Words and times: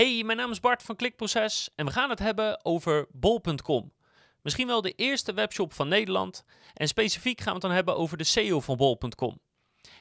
Hey, 0.00 0.22
mijn 0.24 0.38
naam 0.38 0.50
is 0.50 0.60
Bart 0.60 0.82
van 0.82 0.96
Klikproces 0.96 1.70
en 1.74 1.86
we 1.86 1.92
gaan 1.92 2.10
het 2.10 2.18
hebben 2.18 2.64
over 2.64 3.06
bol.com. 3.12 3.92
Misschien 4.42 4.66
wel 4.66 4.80
de 4.80 4.92
eerste 4.92 5.32
webshop 5.32 5.72
van 5.72 5.88
Nederland 5.88 6.42
en 6.74 6.88
specifiek 6.88 7.38
gaan 7.38 7.46
we 7.46 7.52
het 7.52 7.62
dan 7.62 7.70
hebben 7.70 7.96
over 7.96 8.16
de 8.16 8.24
SEO 8.24 8.60
van 8.60 8.76
bol.com. 8.76 9.40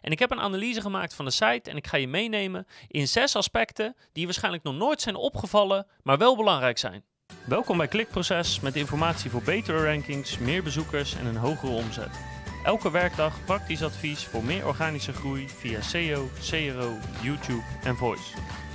En 0.02 0.12
ik 0.12 0.20
heb 0.20 0.32
een 0.32 0.40
analyse 0.40 0.82
gemaakt 0.82 1.14
van 1.14 1.26
de 1.26 1.32
site 1.32 1.70
en 1.70 1.78
ik 1.78 1.88
ga 1.88 1.98
je 1.98 2.08
meenemen 2.08 2.68
in 2.88 3.08
zes 3.08 3.36
aspecten 3.36 3.96
die 4.12 4.26
waarschijnlijk 4.26 4.64
nog 4.64 4.76
nooit 4.76 5.02
zijn 5.02 5.16
opgevallen, 5.16 5.88
maar 6.04 6.18
wel 6.18 6.36
belangrijk 6.36 6.78
zijn. 6.78 7.04
Welkom 7.46 7.78
bij 7.78 7.88
Klikproces 7.88 8.60
met 8.60 8.76
informatie 8.76 9.30
voor 9.30 9.44
betere 9.44 9.84
rankings, 9.84 10.38
meer 10.38 10.64
bezoekers 10.64 11.16
en 11.16 11.26
een 11.26 11.38
hogere 11.38 11.72
omzet. 11.72 12.20
Elke 12.64 12.92
werkdag 12.92 13.46
praktisch 13.46 13.84
advies 13.84 14.26
voor 14.26 14.44
meer 14.44 14.68
organische 14.68 15.14
groei 15.14 15.50
via 15.50 15.82
SEO, 15.82 16.30
CRO, 16.50 16.98
YouTube 17.22 17.64
en 17.84 17.96
Voice. 17.96 18.69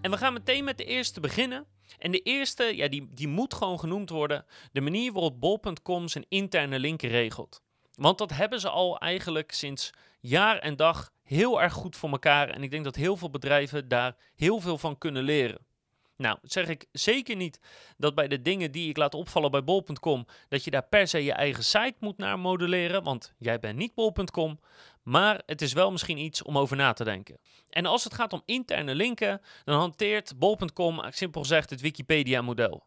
En 0.00 0.10
we 0.10 0.16
gaan 0.16 0.32
meteen 0.32 0.64
met 0.64 0.78
de 0.78 0.84
eerste 0.84 1.20
beginnen. 1.20 1.66
En 1.98 2.10
de 2.10 2.22
eerste, 2.22 2.76
ja, 2.76 2.88
die, 2.88 3.08
die 3.10 3.28
moet 3.28 3.54
gewoon 3.54 3.78
genoemd 3.78 4.10
worden. 4.10 4.44
De 4.72 4.80
manier 4.80 5.12
waarop 5.12 5.40
bol.com 5.40 6.08
zijn 6.08 6.26
interne 6.28 6.78
linken 6.78 7.08
regelt. 7.08 7.62
Want 7.94 8.18
dat 8.18 8.30
hebben 8.30 8.60
ze 8.60 8.68
al 8.68 8.98
eigenlijk 8.98 9.52
sinds 9.52 9.90
jaar 10.20 10.58
en 10.58 10.76
dag 10.76 11.12
heel 11.24 11.62
erg 11.62 11.72
goed 11.72 11.96
voor 11.96 12.10
elkaar. 12.10 12.48
En 12.48 12.62
ik 12.62 12.70
denk 12.70 12.84
dat 12.84 12.96
heel 12.96 13.16
veel 13.16 13.30
bedrijven 13.30 13.88
daar 13.88 14.16
heel 14.34 14.60
veel 14.60 14.78
van 14.78 14.98
kunnen 14.98 15.22
leren. 15.22 15.66
Nou, 16.16 16.38
zeg 16.42 16.68
ik 16.68 16.86
zeker 16.92 17.36
niet 17.36 17.60
dat 17.96 18.14
bij 18.14 18.28
de 18.28 18.42
dingen 18.42 18.72
die 18.72 18.88
ik 18.88 18.96
laat 18.96 19.14
opvallen 19.14 19.50
bij 19.50 19.64
bol.com, 19.64 20.26
dat 20.48 20.64
je 20.64 20.70
daar 20.70 20.86
per 20.86 21.08
se 21.08 21.24
je 21.24 21.32
eigen 21.32 21.64
site 21.64 21.94
moet 21.98 22.16
naar 22.16 22.38
modelleren, 22.38 23.02
want 23.02 23.34
jij 23.38 23.58
bent 23.58 23.76
niet 23.76 23.94
bol.com. 23.94 24.60
Maar 25.08 25.42
het 25.46 25.62
is 25.62 25.72
wel 25.72 25.90
misschien 25.90 26.18
iets 26.18 26.42
om 26.42 26.58
over 26.58 26.76
na 26.76 26.92
te 26.92 27.04
denken. 27.04 27.38
En 27.70 27.86
als 27.86 28.04
het 28.04 28.14
gaat 28.14 28.32
om 28.32 28.42
interne 28.44 28.94
linken, 28.94 29.40
dan 29.64 29.78
hanteert 29.78 30.38
bol.com 30.38 31.00
simpel 31.08 31.40
gezegd 31.40 31.70
het 31.70 31.80
Wikipedia-model. 31.80 32.86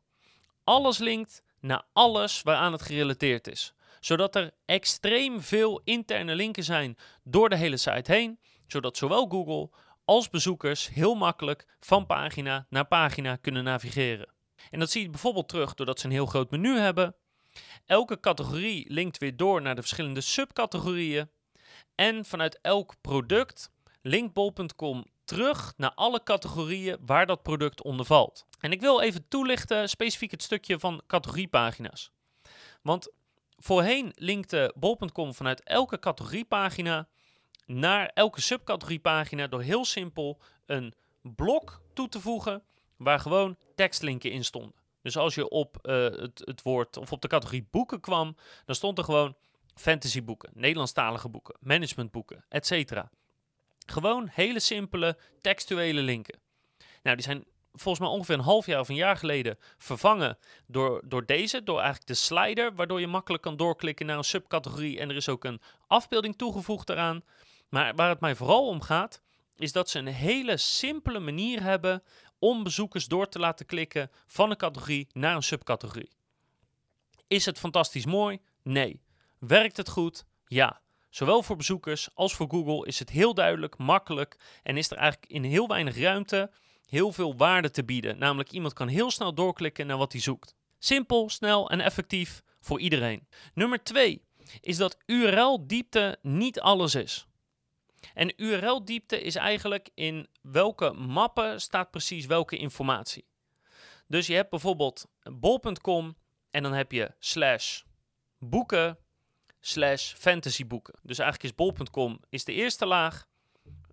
Alles 0.64 0.98
linkt 0.98 1.44
naar 1.60 1.84
alles 1.94 2.42
waaraan 2.42 2.72
het 2.72 2.82
gerelateerd 2.82 3.48
is. 3.48 3.74
Zodat 4.00 4.36
er 4.36 4.52
extreem 4.66 5.42
veel 5.42 5.82
interne 5.84 6.36
linken 6.36 6.64
zijn 6.64 6.98
door 7.24 7.50
de 7.50 7.56
hele 7.56 7.78
site 7.78 8.12
heen, 8.12 8.40
zodat 8.68 8.98
zowel 8.98 9.28
Google 9.28 9.70
als 10.06 10.30
bezoekers 10.30 10.90
heel 10.90 11.16
makkelijk 11.16 11.66
van 11.80 12.06
pagina 12.06 12.66
naar 12.70 12.86
pagina 12.86 13.36
kunnen 13.36 13.64
navigeren. 13.64 14.30
En 14.70 14.80
dat 14.80 14.92
zie 14.92 15.02
je 15.02 15.10
bijvoorbeeld 15.10 15.50
terug 15.50 15.74
doordat 15.74 16.00
ze 16.00 16.06
een 16.06 16.12
heel 16.12 16.26
groot 16.26 16.52
menu 16.52 16.78
hebben. 16.78 17.16
Elke 17.86 18.20
categorie 18.20 18.86
linkt 18.94 19.18
weer 19.18 19.38
door 19.38 19.62
naar 19.62 19.76
de 19.76 19.82
verschillende 19.82 20.22
subcategorieën. 20.22 21.30
En 21.96 22.26
vanuit 22.26 22.60
elk 22.62 22.94
product 23.02 23.72
linkt 24.02 24.34
bol.com 24.34 25.06
terug 25.26 25.74
naar 25.78 25.94
alle 25.94 26.24
categorieën 26.24 26.98
waar 27.06 27.26
dat 27.26 27.44
product 27.44 27.84
onder 27.84 28.06
valt. 28.06 28.46
En 28.60 28.72
ik 28.72 28.82
wil 28.82 29.02
even 29.02 29.28
toelichten 29.28 29.90
specifiek 29.90 30.32
het 30.32 30.44
stukje 30.44 30.80
van 30.80 31.02
categoriepagina's. 31.08 32.12
Want 32.82 33.12
voorheen 33.58 34.12
linkte 34.16 34.74
bol.com 34.76 35.34
vanuit 35.34 35.64
elke 35.64 36.00
categoriepagina 36.00 37.08
naar 37.66 38.12
elke 38.14 38.42
subcategoriepagina 38.42 39.48
door 39.48 39.62
heel 39.62 39.86
simpel 39.86 40.42
een 40.66 40.94
blok 41.22 41.82
toe 41.94 42.10
te 42.10 42.20
voegen 42.20 42.64
waar 42.98 43.20
gewoon 43.20 43.58
tekstlinken 43.76 44.32
in 44.32 44.44
stonden. 44.44 44.80
Dus 45.02 45.18
als 45.18 45.36
je 45.36 45.50
op 45.50 45.78
uh, 45.82 45.94
het, 46.04 46.42
het 46.46 46.62
woord 46.62 46.98
of 46.98 47.12
op 47.12 47.22
de 47.22 47.28
categorie 47.28 47.68
boeken 47.72 48.00
kwam, 48.00 48.36
dan 48.66 48.76
stond 48.76 48.98
er 48.98 49.04
gewoon 49.04 49.36
fantasyboeken, 49.82 50.50
Nederlandstalige 50.54 51.30
boeken, 51.30 51.56
managementboeken, 51.60 52.46
etc. 52.50 53.04
Gewoon 53.86 54.30
hele 54.32 54.60
simpele 54.60 55.18
textuele 55.42 56.02
linken. 56.02 56.40
Nou, 57.04 57.16
die 57.16 57.26
zijn 57.26 57.46
volgens 57.74 58.00
mij 58.00 58.16
ongeveer 58.16 58.36
een 58.36 58.42
half 58.42 58.66
jaar 58.66 58.80
of 58.80 58.90
een 58.90 58.96
jaar 58.96 59.18
geleden 59.18 59.58
vervangen 59.78 60.38
door, 60.68 61.02
door 61.06 61.26
deze, 61.26 61.64
door 61.64 61.78
eigenlijk 61.78 62.08
de 62.08 62.14
slider, 62.14 62.76
waardoor 62.76 63.00
je 63.00 63.08
makkelijk 63.08 63.44
kan 63.44 63.58
doorklikken 63.58 64.06
naar 64.06 64.18
een 64.18 64.24
subcategorie 64.24 65.00
en 65.00 65.10
er 65.10 65.16
is 65.16 65.30
ook 65.30 65.44
een 65.44 65.62
afbeelding 65.88 66.38
toegevoegd 66.38 66.90
eraan. 66.90 67.24
Maar 67.70 67.96
waar 67.96 68.10
het 68.10 68.20
mij 68.20 68.36
vooral 68.36 68.68
om 68.68 68.82
gaat, 68.82 69.22
is 69.56 69.72
dat 69.72 69.90
ze 69.90 70.00
een 70.00 70.08
hele 70.08 70.58
simpele 70.58 71.20
manier 71.20 71.62
hebben 71.62 72.04
om 72.40 72.64
bezoekers 72.64 73.06
door 73.06 73.30
te 73.30 73.40
laten 73.40 73.66
klikken 73.66 74.12
van 74.28 74.50
een 74.50 74.58
categorie 74.58 75.08
naar 75.12 75.36
een 75.36 75.44
subcategorie. 75.44 76.12
Is 77.28 77.46
het 77.46 77.60
fantastisch 77.60 78.06
mooi? 78.06 78.40
Nee. 78.64 79.02
Werkt 79.48 79.78
het 79.78 79.90
goed? 79.90 80.26
Ja. 80.46 80.82
Zowel 81.10 81.44
voor 81.44 81.56
bezoekers 81.56 82.10
als 82.14 82.34
voor 82.36 82.50
Google 82.50 82.88
is 82.88 83.00
het 83.00 83.10
heel 83.10 83.34
duidelijk, 83.34 83.78
makkelijk 83.78 84.60
en 84.64 84.78
is 84.78 84.92
er 84.92 84.98
eigenlijk 84.98 85.32
in 85.32 85.44
heel 85.44 85.68
weinig 85.68 85.98
ruimte 85.98 86.52
heel 86.86 87.12
veel 87.12 87.36
waarde 87.36 87.72
te 87.72 87.84
bieden. 87.84 88.18
Namelijk 88.18 88.52
iemand 88.52 88.74
kan 88.74 88.88
heel 88.88 89.12
snel 89.12 89.34
doorklikken 89.34 89.88
naar 89.88 89.98
wat 89.98 90.12
hij 90.12 90.22
zoekt. 90.22 90.56
Simpel, 90.80 91.30
snel 91.30 91.70
en 91.70 91.80
effectief 91.80 92.42
voor 92.60 92.80
iedereen. 92.80 93.28
Nummer 93.54 93.84
2 93.84 94.26
is 94.60 94.78
dat 94.78 94.98
URL-diepte 95.06 96.18
niet 96.22 96.60
alles 96.60 96.96
is. 96.96 97.28
En 98.14 98.34
URL-diepte 98.36 99.22
is 99.22 99.36
eigenlijk 99.36 99.90
in 99.94 100.28
welke 100.42 100.92
mappen 100.92 101.62
staat 101.62 101.92
precies 101.92 102.26
welke 102.26 102.58
informatie. 102.58 103.26
Dus 104.08 104.28
je 104.28 104.34
hebt 104.34 104.50
bijvoorbeeld 104.50 105.06
bol.com 105.24 106.16
en 106.50 106.64
dan 106.64 106.74
heb 106.74 106.92
je 106.92 107.12
slash 107.20 107.82
boeken 108.38 108.98
slash 109.62 110.14
fantasyboeken. 110.14 110.94
Dus 111.04 111.20
eigenlijk 111.20 111.50
is 111.50 111.66
bol.com 111.66 112.20
is 112.30 112.44
de 112.44 112.54
eerste 112.54 112.86
laag, 112.86 113.28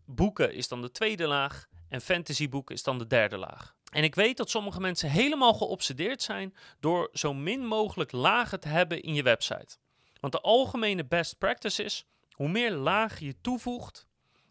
boeken 0.04 0.54
is 0.54 0.68
dan 0.68 0.80
de 0.80 0.90
tweede 0.90 1.26
laag 1.26 1.68
en 1.88 2.00
fantasyboeken 2.00 2.74
is 2.74 2.82
dan 2.82 2.98
de 2.98 3.06
derde 3.06 3.36
laag. 3.36 3.76
En 3.92 4.04
ik 4.04 4.14
weet 4.14 4.36
dat 4.36 4.50
sommige 4.50 4.80
mensen 4.80 5.10
helemaal 5.10 5.54
geobsedeerd 5.54 6.22
zijn 6.22 6.54
door 6.80 7.08
zo 7.12 7.34
min 7.34 7.66
mogelijk 7.66 8.12
lagen 8.12 8.60
te 8.60 8.68
hebben 8.68 9.02
in 9.02 9.14
je 9.14 9.22
website. 9.22 9.76
Want 10.20 10.32
de 10.32 10.40
algemene 10.40 11.04
best 11.04 11.38
practice 11.38 11.84
is, 11.84 12.06
hoe 12.30 12.48
meer 12.48 12.70
lagen 12.70 13.26
je 13.26 13.40
toevoegt, 13.40 14.06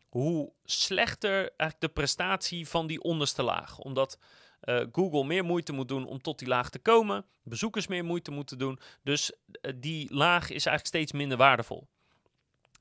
hoe 0.10 0.54
slechter 0.64 1.36
eigenlijk 1.36 1.80
de 1.80 1.90
prestatie 1.90 2.68
van 2.68 2.88
die 2.88 3.02
onderste 3.02 3.44
laag. 3.44 3.78
Omdat 3.78 4.18
uh, 4.64 4.80
Google 4.92 5.24
meer 5.24 5.46
moeite 5.46 5.74
moet 5.74 5.88
doen 5.88 6.06
om 6.06 6.22
tot 6.22 6.40
die 6.40 6.48
laag 6.48 6.70
te 6.70 6.80
komen, 6.80 7.26
bezoekers 7.44 7.88
meer 7.88 8.06
moeite 8.06 8.32
moeten 8.32 8.58
doen. 8.58 8.80
Dus 9.04 9.32
uh, 9.32 9.72
die 9.76 10.14
laag 10.14 10.44
is 10.44 10.50
eigenlijk 10.66 10.86
steeds 10.86 11.12
minder 11.12 11.38
waardevol. 11.38 11.88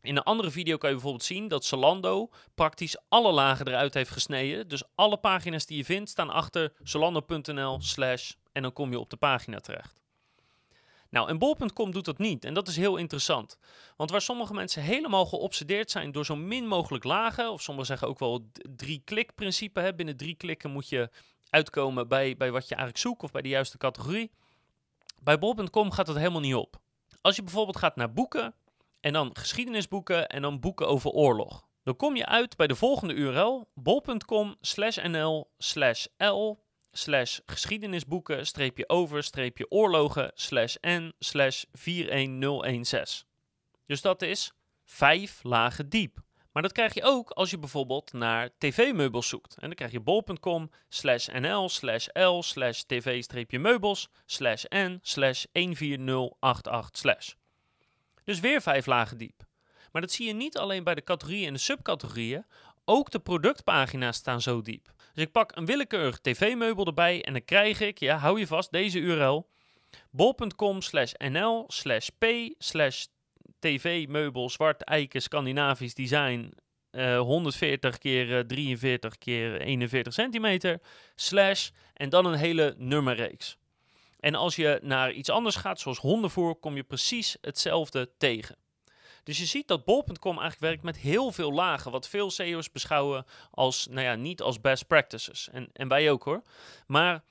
In 0.06 0.16
een 0.16 0.22
andere 0.22 0.50
video 0.50 0.76
kan 0.76 0.88
je 0.88 0.94
bijvoorbeeld 0.94 1.24
zien 1.24 1.48
dat 1.48 1.64
Zalando 1.64 2.30
praktisch 2.54 2.96
alle 3.08 3.32
lagen 3.32 3.68
eruit 3.68 3.94
heeft 3.94 4.10
gesneden. 4.10 4.68
Dus 4.68 4.82
alle 4.94 5.16
pagina's 5.16 5.66
die 5.66 5.76
je 5.76 5.84
vindt 5.84 6.10
staan 6.10 6.30
achter 6.30 6.72
zalando.nl 6.82 7.80
slash 7.80 8.32
en 8.52 8.62
dan 8.62 8.72
kom 8.72 8.90
je 8.90 8.98
op 8.98 9.10
de 9.10 9.16
pagina 9.16 9.58
terecht. 9.58 10.00
Nou, 11.10 11.28
en 11.28 11.38
bol.com 11.38 11.90
doet 11.90 12.04
dat 12.04 12.18
niet. 12.18 12.44
En 12.44 12.54
dat 12.54 12.68
is 12.68 12.76
heel 12.76 12.96
interessant. 12.96 13.58
Want 13.96 14.10
waar 14.10 14.20
sommige 14.20 14.54
mensen 14.54 14.82
helemaal 14.82 15.26
geobsedeerd 15.26 15.90
zijn 15.90 16.12
door 16.12 16.24
zo 16.24 16.36
min 16.36 16.66
mogelijk 16.66 17.04
lagen, 17.04 17.50
of 17.50 17.62
sommigen 17.62 17.88
zeggen 17.88 18.08
ook 18.08 18.18
wel 18.18 18.50
drie-klik 18.76 19.34
principe, 19.34 19.80
hè, 19.80 19.94
binnen 19.94 20.16
drie 20.16 20.34
klikken 20.34 20.70
moet 20.70 20.88
je 20.88 21.10
uitkomen 21.50 22.08
bij, 22.08 22.36
bij 22.36 22.50
wat 22.50 22.68
je 22.68 22.74
eigenlijk 22.74 23.04
zoekt 23.04 23.22
of 23.22 23.30
bij 23.30 23.42
de 23.42 23.48
juiste 23.48 23.78
categorie. 23.78 24.30
Bij 25.22 25.38
bol.com 25.38 25.90
gaat 25.90 26.06
dat 26.06 26.16
helemaal 26.16 26.40
niet 26.40 26.54
op. 26.54 26.80
Als 27.20 27.36
je 27.36 27.42
bijvoorbeeld 27.42 27.76
gaat 27.76 27.96
naar 27.96 28.12
boeken 28.12 28.54
en 29.00 29.12
dan 29.12 29.30
geschiedenisboeken 29.32 30.28
en 30.28 30.42
dan 30.42 30.60
boeken 30.60 30.88
over 30.88 31.10
oorlog. 31.10 31.66
Dan 31.82 31.96
kom 31.96 32.16
je 32.16 32.26
uit 32.26 32.56
bij 32.56 32.66
de 32.66 32.74
volgende 32.74 33.14
URL 33.14 33.68
bol.com 33.74 34.56
nl 35.08 35.50
l 36.18 36.64
geschiedenisboeken 37.46 38.46
over 38.86 39.24
oorlogen 39.68 40.32
n 40.86 41.12
slash 41.18 41.64
41016. 41.72 43.26
Dus 43.86 44.00
dat 44.00 44.22
is 44.22 44.52
vijf 44.84 45.42
lagen 45.42 45.88
diep. 45.88 46.25
Maar 46.56 46.64
dat 46.64 46.74
krijg 46.74 46.94
je 46.94 47.02
ook 47.02 47.30
als 47.30 47.50
je 47.50 47.58
bijvoorbeeld 47.58 48.12
naar 48.12 48.50
tv-meubels 48.58 49.28
zoekt. 49.28 49.54
En 49.54 49.66
dan 49.66 49.74
krijg 49.74 49.92
je 49.92 50.00
bol.com 50.00 50.70
slash 50.88 51.28
nl 51.28 51.68
slash 51.68 52.06
l 52.12 52.42
slash 52.42 52.80
tv-meubels 52.80 54.08
slash 54.26 54.64
n 54.74 54.98
slash 55.02 55.44
14088 55.52 56.96
slash. 56.98 57.32
Dus 58.24 58.40
weer 58.40 58.60
vijf 58.62 58.86
lagen 58.86 59.18
diep. 59.18 59.42
Maar 59.92 60.02
dat 60.02 60.10
zie 60.12 60.26
je 60.26 60.32
niet 60.32 60.58
alleen 60.58 60.84
bij 60.84 60.94
de 60.94 61.04
categorieën 61.04 61.46
en 61.46 61.52
de 61.52 61.58
subcategorieën, 61.58 62.46
ook 62.84 63.10
de 63.10 63.18
productpagina's 63.18 64.16
staan 64.16 64.40
zo 64.40 64.62
diep. 64.62 64.92
Dus 65.14 65.24
ik 65.24 65.32
pak 65.32 65.56
een 65.56 65.66
willekeurig 65.66 66.18
tv-meubel 66.18 66.86
erbij 66.86 67.24
en 67.24 67.32
dan 67.32 67.44
krijg 67.44 67.80
ik, 67.80 67.98
ja, 67.98 68.16
hou 68.16 68.38
je 68.38 68.46
vast, 68.46 68.72
deze 68.72 68.98
URL. 68.98 69.48
bol.com 70.10 70.82
slash 70.82 71.12
nl 71.12 71.64
slash 71.66 72.08
p 72.18 72.24
slash 72.58 73.04
tv-meubel 73.58 74.50
zwart 74.50 74.82
eiken 74.82 75.22
Scandinavisch 75.22 75.94
design 75.94 76.52
uh, 76.90 77.18
140 77.20 77.98
keer 77.98 78.46
43 78.46 79.18
keer 79.18 79.60
41 79.60 80.12
centimeter 80.12 80.80
slash 81.14 81.70
en 81.94 82.08
dan 82.08 82.26
een 82.26 82.38
hele 82.38 82.74
nummerreeks. 82.78 83.58
En 84.20 84.34
als 84.34 84.56
je 84.56 84.78
naar 84.82 85.12
iets 85.12 85.30
anders 85.30 85.56
gaat, 85.56 85.80
zoals 85.80 85.98
hondenvoer, 85.98 86.54
kom 86.54 86.76
je 86.76 86.82
precies 86.82 87.36
hetzelfde 87.40 88.10
tegen. 88.18 88.56
Dus 89.22 89.38
je 89.38 89.44
ziet 89.44 89.68
dat 89.68 89.84
bol.com 89.84 90.38
eigenlijk 90.38 90.60
werkt 90.60 90.82
met 90.82 90.96
heel 90.96 91.32
veel 91.32 91.52
lagen, 91.52 91.90
wat 91.90 92.08
veel 92.08 92.30
SEO's 92.30 92.72
beschouwen 92.72 93.24
als, 93.50 93.86
nou 93.86 94.00
ja, 94.00 94.14
niet 94.14 94.42
als 94.42 94.60
best 94.60 94.86
practices. 94.86 95.48
En, 95.52 95.68
en 95.72 95.88
wij 95.88 96.10
ook 96.10 96.22
hoor. 96.22 96.42
Maar 96.86 97.22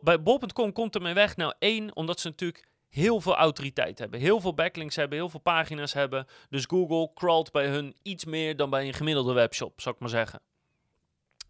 bij 0.00 0.22
bol.com 0.22 0.72
komt 0.72 0.94
er 0.94 1.02
mee 1.02 1.14
weg, 1.14 1.36
nou 1.36 1.54
één, 1.58 1.96
omdat 1.96 2.20
ze 2.20 2.28
natuurlijk 2.28 2.67
heel 2.88 3.20
veel 3.20 3.34
autoriteit 3.34 3.98
hebben, 3.98 4.20
heel 4.20 4.40
veel 4.40 4.54
backlinks 4.54 4.96
hebben, 4.96 5.18
heel 5.18 5.28
veel 5.28 5.40
pagina's 5.40 5.92
hebben. 5.92 6.26
Dus 6.48 6.64
Google 6.64 7.10
crawlt 7.14 7.50
bij 7.50 7.66
hun 7.66 7.96
iets 8.02 8.24
meer 8.24 8.56
dan 8.56 8.70
bij 8.70 8.86
een 8.86 8.94
gemiddelde 8.94 9.32
webshop, 9.32 9.80
zou 9.80 9.94
ik 9.94 10.00
maar 10.00 10.10
zeggen. 10.10 10.40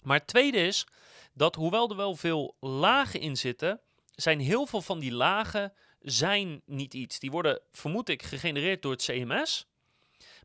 Maar 0.02 0.19
het 0.19 0.26
tweede 0.26 0.58
is 0.58 0.87
dat 1.32 1.55
hoewel 1.55 1.90
er 1.90 1.96
wel 1.96 2.17
veel 2.17 2.56
lagen 2.61 3.20
in 3.20 3.37
zitten, 3.37 3.81
zijn 4.14 4.40
heel 4.40 4.67
veel 4.67 4.82
van 4.82 4.99
die 4.99 5.12
lagen 5.12 5.73
zijn 6.00 6.62
niet 6.67 6.94
iets. 6.94 7.19
Die 7.19 7.31
worden, 7.31 7.61
vermoed 7.73 8.08
ik, 8.08 8.23
gegenereerd 8.23 8.82
door 8.82 8.93
het 8.93 9.02
CMS. 9.02 9.67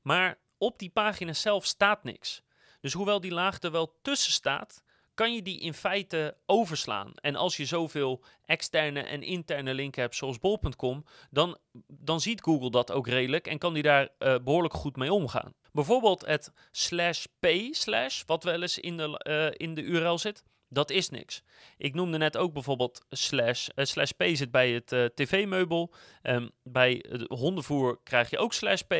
Maar 0.01 0.37
op 0.57 0.79
die 0.79 0.89
pagina 0.89 1.33
zelf 1.33 1.65
staat 1.65 2.03
niks. 2.03 2.41
Dus 2.81 2.93
hoewel 2.93 3.19
die 3.19 3.31
laag 3.31 3.61
er 3.61 3.71
wel 3.71 3.99
tussen 4.01 4.31
staat, 4.31 4.82
kan 5.13 5.33
je 5.33 5.41
die 5.41 5.59
in 5.59 5.73
feite 5.73 6.37
overslaan. 6.45 7.11
En 7.15 7.35
als 7.35 7.57
je 7.57 7.65
zoveel 7.65 8.23
externe 8.45 9.01
en 9.01 9.23
interne 9.23 9.73
linken 9.73 10.01
hebt, 10.01 10.15
zoals 10.15 10.39
bol.com, 10.39 11.05
dan, 11.29 11.57
dan 11.87 12.21
ziet 12.21 12.41
Google 12.41 12.71
dat 12.71 12.91
ook 12.91 13.07
redelijk 13.07 13.47
en 13.47 13.57
kan 13.57 13.73
die 13.73 13.83
daar 13.83 14.09
uh, 14.19 14.35
behoorlijk 14.43 14.73
goed 14.73 14.95
mee 14.95 15.13
omgaan. 15.13 15.53
Bijvoorbeeld 15.71 16.25
het 16.25 16.51
slash 16.71 17.25
p 17.39 17.47
slash, 17.71 18.23
wat 18.25 18.43
wel 18.43 18.61
eens 18.61 18.79
in 18.79 18.97
de, 18.97 19.23
uh, 19.27 19.67
in 19.67 19.73
de 19.73 19.81
URL 19.81 20.17
zit, 20.17 20.43
dat 20.69 20.89
is 20.89 21.09
niks. 21.09 21.43
Ik 21.77 21.93
noemde 21.93 22.17
net 22.17 22.37
ook 22.37 22.53
bijvoorbeeld 22.53 23.05
slash. 23.09 23.67
Uh, 23.75 23.85
slash 23.85 24.11
p 24.11 24.23
zit 24.33 24.51
bij 24.51 24.71
het 24.71 25.15
tv-meubel. 25.15 25.93
Um, 26.23 26.51
bij 26.63 27.05
het 27.09 27.25
hondenvoer 27.27 27.99
krijg 28.03 28.29
je 28.29 28.37
ook 28.37 28.53
slash 28.53 28.81
p. 28.81 28.93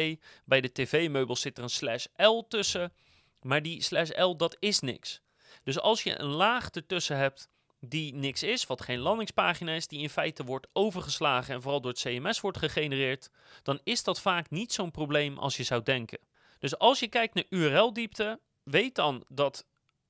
Bij 0.45 0.61
de 0.61 0.71
tv-meubel 0.71 1.35
zit 1.35 1.57
er 1.57 1.63
een 1.63 1.69
slash 1.69 2.05
l 2.15 2.39
tussen. 2.47 2.93
Maar 3.41 3.61
die 3.61 3.81
slash 3.81 4.09
l, 4.09 4.35
dat 4.35 4.57
is 4.59 4.79
niks. 4.79 5.21
Dus 5.63 5.79
als 5.79 6.03
je 6.03 6.19
een 6.19 6.31
laag 6.31 6.69
ertussen 6.69 7.17
hebt 7.17 7.49
die 7.79 8.13
niks 8.13 8.43
is, 8.43 8.65
wat 8.65 8.81
geen 8.81 8.99
landingspagina 8.99 9.73
is, 9.73 9.87
die 9.87 9.99
in 9.99 10.09
feite 10.09 10.43
wordt 10.43 10.67
overgeslagen 10.73 11.53
en 11.53 11.61
vooral 11.61 11.81
door 11.81 11.91
het 11.91 12.01
CMS 12.01 12.41
wordt 12.41 12.57
gegenereerd, 12.57 13.29
dan 13.63 13.79
is 13.83 14.03
dat 14.03 14.21
vaak 14.21 14.49
niet 14.49 14.73
zo'n 14.73 14.91
probleem 14.91 15.37
als 15.37 15.57
je 15.57 15.63
zou 15.63 15.83
denken. 15.83 16.19
Dus 16.59 16.77
als 16.77 16.99
je 16.99 17.07
kijkt 17.07 17.33
naar 17.33 17.45
URL-diepte, 17.49 18.39
weet 18.63 18.95
dan 18.95 19.23
dat 19.27 19.65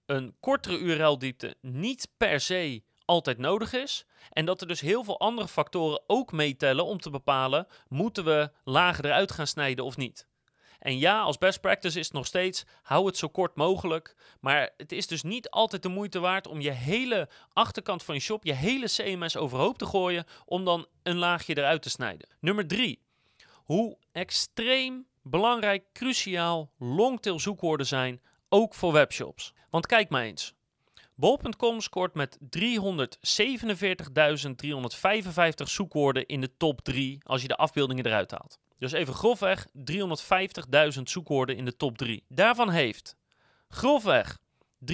een 0.06 0.36
kortere 0.40 0.78
URL-diepte 0.78 1.56
niet 1.62 2.08
per 2.18 2.40
se 2.40 2.84
altijd 3.06 3.38
nodig 3.38 3.74
is. 3.74 4.06
En 4.30 4.46
dat 4.46 4.62
er 4.62 4.68
dus 4.68 4.82
heel 4.82 5.04
veel 5.04 5.20
andere 5.20 5.48
factoren 5.48 6.04
ook 6.08 6.32
meetellen 6.32 6.86
om 6.86 7.00
te 7.00 7.10
bepalen: 7.10 7.68
moeten 7.88 8.26
we 8.26 8.52
lager 8.64 9.06
eruit 9.06 9.32
gaan 9.32 9.48
snijden 9.48 9.86
of 9.86 9.98
niet? 9.98 10.28
En 10.84 11.00
ja, 11.00 11.22
als 11.22 11.38
best 11.38 11.62
practice 11.62 12.00
is 12.00 12.06
het 12.06 12.14
nog 12.14 12.26
steeds, 12.26 12.66
hou 12.82 13.06
het 13.06 13.18
zo 13.18 13.28
kort 13.28 13.56
mogelijk. 13.56 14.16
Maar 14.40 14.70
het 14.78 14.92
is 14.92 15.08
dus 15.08 15.24
niet 15.24 15.50
altijd 15.50 15.84
de 15.84 15.90
moeite 15.90 16.20
waard 16.20 16.48
om 16.48 16.62
je 16.62 16.72
hele 16.72 17.30
achterkant 17.54 18.04
van 18.04 18.16
je 18.16 18.22
shop, 18.22 18.44
je 18.44 18.54
hele 18.54 18.88
CMS 18.88 19.38
overhoop 19.38 19.78
te 19.78 19.86
gooien, 19.86 20.26
om 20.46 20.66
dan 20.66 20.88
een 21.04 21.18
laagje 21.18 21.58
eruit 21.58 21.82
te 21.82 21.90
snijden. 21.90 22.30
Nummer 22.40 22.68
3. 22.68 23.02
Hoe 23.54 23.98
extreem 24.12 25.08
belangrijk, 25.22 25.84
cruciaal 25.94 26.72
longtail 26.78 27.40
zoekwoorden 27.40 27.86
zijn, 27.88 28.22
ook 28.50 28.74
voor 28.74 28.92
webshops. 28.92 29.54
Want 29.70 29.86
kijk 29.86 30.10
maar 30.10 30.24
eens. 30.24 30.54
Bol.com 31.16 31.82
scoort 31.82 32.14
met 32.14 32.38
347.355 32.40 32.46
zoekwoorden 35.64 36.26
in 36.26 36.42
de 36.42 36.58
top 36.58 36.82
3 36.82 37.20
als 37.24 37.42
je 37.42 37.48
de 37.48 37.58
afbeeldingen 37.58 38.06
eruit 38.06 38.32
haalt. 38.32 38.60
Dus 38.78 38.92
even 38.92 39.14
grofweg 39.14 39.68
350.000 39.68 41.02
zoekwoorden 41.04 41.58
in 41.58 41.66
de 41.66 41.78
top 41.78 41.98
3. 41.98 42.24
Daarvan 42.28 42.70
heeft 42.70 43.16
grofweg 43.68 44.40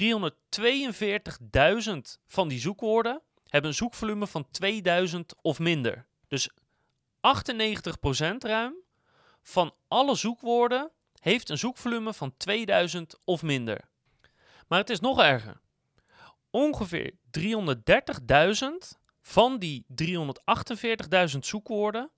van 2.26 2.48
die 2.48 2.60
zoekwoorden 2.60 3.22
hebben 3.46 3.70
een 3.70 3.76
zoekvolume 3.76 4.26
van 4.26 4.46
2000 4.50 5.34
of 5.42 5.58
minder. 5.58 6.06
Dus 6.28 6.50
98% 6.50 6.52
ruim 8.38 8.74
van 9.42 9.74
alle 9.88 10.14
zoekwoorden 10.14 10.90
heeft 11.20 11.48
een 11.48 11.58
zoekvolume 11.58 12.14
van 12.14 12.36
2000 12.36 13.16
of 13.24 13.42
minder. 13.42 13.88
Maar 14.68 14.78
het 14.78 14.90
is 14.90 15.00
nog 15.00 15.20
erger. 15.20 15.60
Ongeveer 16.50 17.12
330.000 17.38 18.98
van 19.20 19.58
die 19.58 19.84
348.000 20.02 21.38
zoekwoorden 21.38 22.10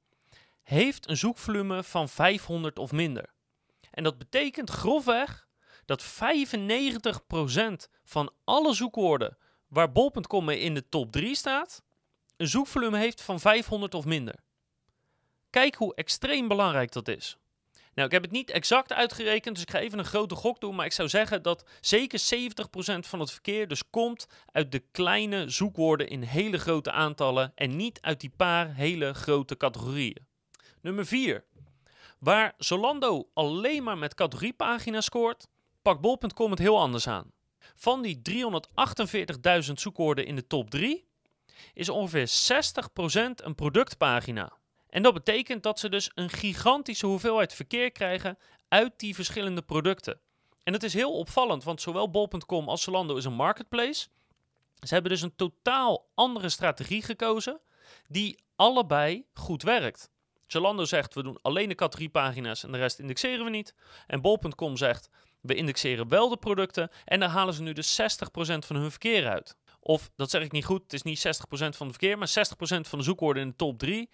heeft 0.62 1.08
een 1.08 1.16
zoekvolume 1.16 1.82
van 1.82 2.08
500 2.08 2.78
of 2.78 2.92
minder. 2.92 3.32
En 3.90 4.02
dat 4.02 4.18
betekent 4.18 4.70
grofweg 4.70 5.46
dat 5.84 6.04
95% 6.04 6.06
van 8.04 8.32
alle 8.44 8.74
zoekwoorden 8.74 9.36
waar 9.68 9.92
bol.com 9.92 10.48
in 10.48 10.74
de 10.74 10.88
top 10.88 11.12
3 11.12 11.34
staat, 11.34 11.82
een 12.36 12.48
zoekvolume 12.48 12.98
heeft 12.98 13.22
van 13.22 13.40
500 13.40 13.94
of 13.94 14.04
minder. 14.04 14.34
Kijk 15.50 15.74
hoe 15.74 15.94
extreem 15.94 16.48
belangrijk 16.48 16.92
dat 16.92 17.08
is. 17.08 17.36
Nou, 17.94 18.06
ik 18.06 18.12
heb 18.12 18.22
het 18.22 18.30
niet 18.30 18.50
exact 18.50 18.92
uitgerekend, 18.92 19.54
dus 19.54 19.64
ik 19.64 19.70
ga 19.70 19.78
even 19.78 19.98
een 19.98 20.04
grote 20.04 20.34
gok 20.34 20.60
doen. 20.60 20.74
Maar 20.74 20.86
ik 20.86 20.92
zou 20.92 21.08
zeggen 21.08 21.42
dat 21.42 21.64
zeker 21.80 22.20
70% 22.20 22.98
van 22.98 23.20
het 23.20 23.30
verkeer 23.30 23.68
dus 23.68 23.90
komt 23.90 24.26
uit 24.52 24.72
de 24.72 24.84
kleine 24.92 25.48
zoekwoorden 25.48 26.08
in 26.08 26.22
hele 26.22 26.58
grote 26.58 26.92
aantallen. 26.92 27.52
En 27.54 27.76
niet 27.76 28.00
uit 28.00 28.20
die 28.20 28.32
paar 28.36 28.74
hele 28.74 29.14
grote 29.14 29.56
categorieën. 29.56 30.26
Nummer 30.82 31.06
4. 31.06 31.44
Waar 32.18 32.54
Zolando 32.58 33.28
alleen 33.34 33.82
maar 33.82 33.98
met 33.98 34.14
categoriepagina's 34.14 35.04
scoort, 35.04 35.48
pakt 35.82 36.00
bol.com 36.00 36.50
het 36.50 36.58
heel 36.58 36.78
anders 36.78 37.06
aan. 37.06 37.32
Van 37.74 38.02
die 38.02 38.22
348.000 39.66 39.72
zoekwoorden 39.72 40.26
in 40.26 40.36
de 40.36 40.46
top 40.46 40.70
3 40.70 41.06
is 41.74 41.88
ongeveer 41.88 42.28
60% 42.28 43.44
een 43.44 43.54
productpagina. 43.54 44.52
En 44.88 45.02
dat 45.02 45.14
betekent 45.14 45.62
dat 45.62 45.78
ze 45.78 45.88
dus 45.88 46.10
een 46.14 46.30
gigantische 46.30 47.06
hoeveelheid 47.06 47.54
verkeer 47.54 47.92
krijgen 47.92 48.38
uit 48.68 48.92
die 48.96 49.14
verschillende 49.14 49.62
producten. 49.62 50.20
En 50.62 50.72
dat 50.72 50.82
is 50.82 50.94
heel 50.94 51.12
opvallend, 51.12 51.64
want 51.64 51.80
zowel 51.80 52.10
bol.com 52.10 52.68
als 52.68 52.82
Zalando 52.82 53.16
is 53.16 53.24
een 53.24 53.32
marketplace. 53.32 54.08
Ze 54.80 54.94
hebben 54.94 55.12
dus 55.12 55.22
een 55.22 55.36
totaal 55.36 56.08
andere 56.14 56.48
strategie 56.48 57.02
gekozen, 57.02 57.60
die 58.08 58.42
allebei 58.56 59.26
goed 59.34 59.62
werkt. 59.62 60.10
Zalando 60.52 60.84
zegt, 60.84 61.14
we 61.14 61.22
doen 61.22 61.38
alleen 61.42 61.68
de 61.68 61.74
categoriepagina's 61.74 62.64
en 62.64 62.72
de 62.72 62.78
rest 62.78 62.98
indexeren 62.98 63.44
we 63.44 63.50
niet. 63.50 63.74
En 64.06 64.20
bol.com 64.20 64.76
zegt, 64.76 65.08
we 65.40 65.54
indexeren 65.54 66.08
wel 66.08 66.28
de 66.28 66.36
producten 66.36 66.90
en 67.04 67.20
daar 67.20 67.28
halen 67.28 67.54
ze 67.54 67.62
nu 67.62 67.72
dus 67.72 68.00
60% 68.00 68.04
van 68.58 68.76
hun 68.76 68.90
verkeer 68.90 69.28
uit. 69.28 69.56
Of, 69.80 70.10
dat 70.16 70.30
zeg 70.30 70.42
ik 70.42 70.52
niet 70.52 70.64
goed, 70.64 70.82
het 70.82 70.92
is 70.92 71.02
niet 71.02 71.26
60% 71.26 71.30
van 71.50 71.86
het 71.86 71.96
verkeer, 71.96 72.18
maar 72.18 72.28
60% 72.28 72.30
van 72.60 72.98
de 72.98 73.04
zoekwoorden 73.04 73.42
in 73.42 73.48
de 73.48 73.56
top 73.56 73.78
3 73.78 74.10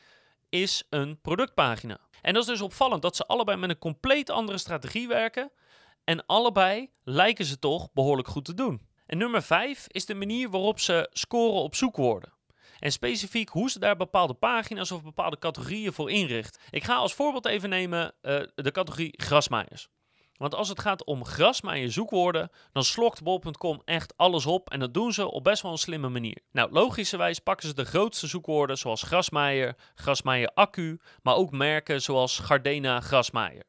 is 0.48 0.84
een 0.90 1.20
productpagina. 1.20 2.00
En 2.22 2.34
dat 2.34 2.42
is 2.42 2.48
dus 2.48 2.60
opvallend 2.60 3.02
dat 3.02 3.16
ze 3.16 3.26
allebei 3.26 3.58
met 3.58 3.70
een 3.70 3.78
compleet 3.78 4.30
andere 4.30 4.58
strategie 4.58 5.08
werken. 5.08 5.50
En 6.04 6.26
allebei 6.26 6.90
lijken 7.04 7.44
ze 7.44 7.58
toch 7.58 7.92
behoorlijk 7.92 8.28
goed 8.28 8.44
te 8.44 8.54
doen. 8.54 8.86
En 9.06 9.18
nummer 9.18 9.42
5 9.42 9.86
is 9.88 10.06
de 10.06 10.14
manier 10.14 10.50
waarop 10.50 10.80
ze 10.80 11.08
scoren 11.12 11.62
op 11.62 11.74
zoekwoorden. 11.74 12.32
En 12.78 12.92
specifiek 12.92 13.48
hoe 13.48 13.70
ze 13.70 13.78
daar 13.78 13.96
bepaalde 13.96 14.34
pagina's 14.34 14.90
of 14.90 15.02
bepaalde 15.02 15.38
categorieën 15.38 15.92
voor 15.92 16.10
inricht. 16.10 16.60
Ik 16.70 16.84
ga 16.84 16.94
als 16.94 17.14
voorbeeld 17.14 17.46
even 17.46 17.68
nemen 17.68 18.14
uh, 18.22 18.40
de 18.54 18.70
categorie 18.70 19.14
grasmaaiers. 19.16 19.88
Want 20.38 20.54
als 20.54 20.68
het 20.68 20.80
gaat 20.80 21.04
om 21.04 21.24
grasmaaier 21.24 21.92
zoekwoorden, 21.92 22.50
dan 22.72 22.84
slokt 22.84 23.22
bol.com 23.22 23.82
echt 23.84 24.16
alles 24.16 24.46
op 24.46 24.70
en 24.70 24.80
dat 24.80 24.94
doen 24.94 25.12
ze 25.12 25.30
op 25.30 25.44
best 25.44 25.62
wel 25.62 25.72
een 25.72 25.78
slimme 25.78 26.08
manier. 26.08 26.42
Nou, 26.52 26.72
logischerwijs 26.72 27.38
pakken 27.38 27.68
ze 27.68 27.74
de 27.74 27.84
grootste 27.84 28.26
zoekwoorden 28.26 28.78
zoals 28.78 29.02
grasmaaier, 29.02 29.76
grasmaaier 29.94 30.50
accu, 30.54 31.00
maar 31.22 31.34
ook 31.34 31.50
merken 31.50 32.02
zoals 32.02 32.38
Gardena 32.38 33.00
grasmaaier. 33.00 33.64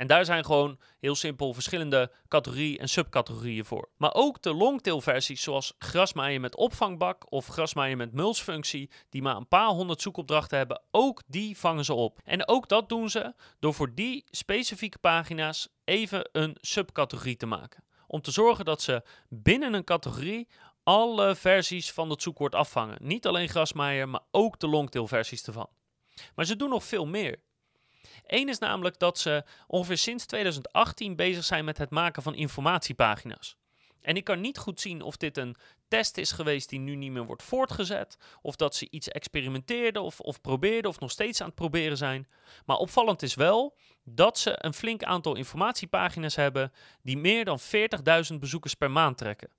En 0.00 0.06
daar 0.06 0.24
zijn 0.24 0.44
gewoon 0.44 0.78
heel 1.00 1.14
simpel 1.14 1.52
verschillende 1.52 2.10
categorieën 2.28 2.78
en 2.78 2.88
subcategorieën 2.88 3.64
voor. 3.64 3.88
Maar 3.96 4.14
ook 4.14 4.42
de 4.42 4.54
longtail 4.54 5.00
versies 5.00 5.42
zoals 5.42 5.74
grasmaaien 5.78 6.40
met 6.40 6.56
opvangbak 6.56 7.32
of 7.32 7.46
grasmaaien 7.46 7.96
met 7.96 8.12
mulsfunctie, 8.12 8.90
die 9.08 9.22
maar 9.22 9.36
een 9.36 9.48
paar 9.48 9.68
honderd 9.68 10.00
zoekopdrachten 10.00 10.58
hebben, 10.58 10.82
ook 10.90 11.22
die 11.26 11.58
vangen 11.58 11.84
ze 11.84 11.94
op. 11.94 12.18
En 12.24 12.48
ook 12.48 12.68
dat 12.68 12.88
doen 12.88 13.10
ze 13.10 13.34
door 13.58 13.74
voor 13.74 13.94
die 13.94 14.24
specifieke 14.30 14.98
pagina's 14.98 15.68
even 15.84 16.28
een 16.32 16.56
subcategorie 16.60 17.36
te 17.36 17.46
maken. 17.46 17.84
Om 18.06 18.20
te 18.20 18.30
zorgen 18.30 18.64
dat 18.64 18.82
ze 18.82 19.02
binnen 19.28 19.74
een 19.74 19.84
categorie 19.84 20.48
alle 20.82 21.34
versies 21.36 21.92
van 21.92 22.10
het 22.10 22.22
zoekwoord 22.22 22.54
afvangen. 22.54 22.98
Niet 23.00 23.26
alleen 23.26 23.48
grasmaaier, 23.48 24.08
maar 24.08 24.24
ook 24.30 24.58
de 24.58 24.68
longtail 24.68 25.06
versies 25.06 25.42
ervan. 25.42 25.68
Maar 26.34 26.44
ze 26.44 26.56
doen 26.56 26.70
nog 26.70 26.84
veel 26.84 27.06
meer. 27.06 27.48
Eén 28.30 28.48
is 28.48 28.58
namelijk 28.58 28.98
dat 28.98 29.18
ze 29.18 29.44
ongeveer 29.66 29.98
sinds 29.98 30.26
2018 30.26 31.16
bezig 31.16 31.44
zijn 31.44 31.64
met 31.64 31.78
het 31.78 31.90
maken 31.90 32.22
van 32.22 32.34
informatiepagina's. 32.34 33.56
En 34.00 34.16
ik 34.16 34.24
kan 34.24 34.40
niet 34.40 34.58
goed 34.58 34.80
zien 34.80 35.02
of 35.02 35.16
dit 35.16 35.36
een 35.36 35.56
test 35.88 36.16
is 36.16 36.32
geweest 36.32 36.68
die 36.68 36.78
nu 36.78 36.94
niet 36.94 37.10
meer 37.10 37.24
wordt 37.24 37.42
voortgezet. 37.42 38.16
Of 38.42 38.56
dat 38.56 38.74
ze 38.74 38.90
iets 38.90 39.08
experimenteerden 39.08 40.02
of, 40.02 40.20
of 40.20 40.40
probeerden 40.40 40.90
of 40.90 41.00
nog 41.00 41.10
steeds 41.10 41.40
aan 41.40 41.46
het 41.46 41.54
proberen 41.54 41.96
zijn. 41.96 42.28
Maar 42.64 42.76
opvallend 42.76 43.22
is 43.22 43.34
wel 43.34 43.76
dat 44.04 44.38
ze 44.38 44.54
een 44.56 44.74
flink 44.74 45.02
aantal 45.02 45.36
informatiepagina's 45.36 46.36
hebben 46.36 46.72
die 47.02 47.16
meer 47.16 47.44
dan 47.44 47.58
40.000 48.32 48.38
bezoekers 48.38 48.74
per 48.74 48.90
maand 48.90 49.18
trekken. 49.18 49.50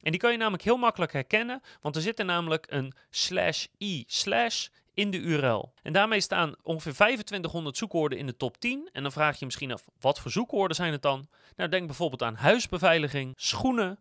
En 0.00 0.10
die 0.10 0.20
kan 0.20 0.32
je 0.32 0.38
namelijk 0.38 0.62
heel 0.62 0.76
makkelijk 0.76 1.12
herkennen, 1.12 1.60
want 1.80 1.96
er 1.96 2.02
zit 2.02 2.18
er 2.18 2.24
namelijk 2.24 2.66
een 2.68 2.92
slash 3.10 3.66
i 3.80 4.04
slash 4.06 4.68
in 5.00 5.10
de 5.10 5.18
URL. 5.18 5.72
En 5.82 5.92
daarmee 5.92 6.20
staan 6.20 6.54
ongeveer 6.62 6.92
2500 6.92 7.76
zoekwoorden 7.76 8.18
in 8.18 8.26
de 8.26 8.36
top 8.36 8.58
10. 8.58 8.88
En 8.92 9.02
dan 9.02 9.12
vraag 9.12 9.38
je 9.38 9.44
misschien 9.44 9.72
af, 9.72 9.84
wat 10.00 10.20
voor 10.20 10.30
zoekwoorden 10.30 10.76
zijn 10.76 10.92
het 10.92 11.02
dan? 11.02 11.28
Nou, 11.56 11.70
denk 11.70 11.86
bijvoorbeeld 11.86 12.22
aan 12.22 12.34
huisbeveiliging, 12.34 13.32
schoenen, 13.36 13.98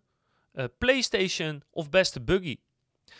uh, 0.54 0.66
PlayStation 0.78 1.64
of 1.72 1.90
beste 1.90 2.22
buggy. 2.22 2.58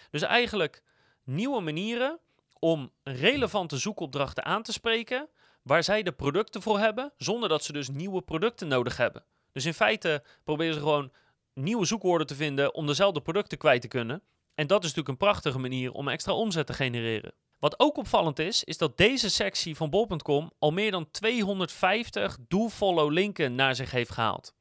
Dus 0.10 0.22
eigenlijk 0.22 0.84
nieuwe 1.24 1.62
manieren 1.62 2.20
om 2.60 2.92
relevante 3.04 3.78
zoekopdrachten 3.78 4.46
aan 4.46 4.64
te 4.64 4.72
spreken 4.72 5.30
waar 5.62 5.84
zij 5.84 6.04
de 6.04 6.12
producten 6.12 6.62
voor 6.62 6.80
hebben, 6.80 7.14
zonder 7.18 7.50
dat 7.50 7.64
ze 7.64 7.74
dus 7.74 7.90
nieuwe 7.90 8.22
producten 8.22 8.68
nodig 8.68 8.98
hebben. 8.98 9.24
Dus 9.52 9.66
in 9.66 9.74
feite 9.74 10.24
proberen 10.44 10.74
ze 10.74 10.80
gewoon 10.80 11.12
nieuwe 11.54 11.86
zoekwoorden 11.86 12.28
te 12.28 12.36
vinden 12.36 12.74
om 12.74 12.88
dezelfde 12.88 13.22
producten 13.22 13.58
kwijt 13.58 13.82
te 13.82 13.88
kunnen. 13.88 14.22
En 14.56 14.68
dat 14.68 14.84
is 14.84 14.90
natuurlijk 14.90 15.08
een 15.08 15.28
prachtige 15.28 15.60
manier 15.60 15.92
om 15.92 16.08
extra 16.08 16.34
omzet 16.34 16.66
te 16.66 16.74
genereren. 16.74 17.34
Wat 17.60 17.80
ook 17.80 17.98
opvallend 17.98 18.40
is, 18.40 18.64
is 18.64 18.78
dat 18.78 18.98
deze 18.98 19.30
sectie 19.30 19.76
van 19.76 19.90
bol.com 19.90 20.52
al 20.60 20.72
meer 20.72 20.92
dan 20.92 21.12
250 21.12 22.38
do-follow 22.48 23.12
linken 23.12 23.56
naar 23.56 23.76
zich 23.76 23.92
heeft 23.92 24.12
gehaald. 24.12 24.54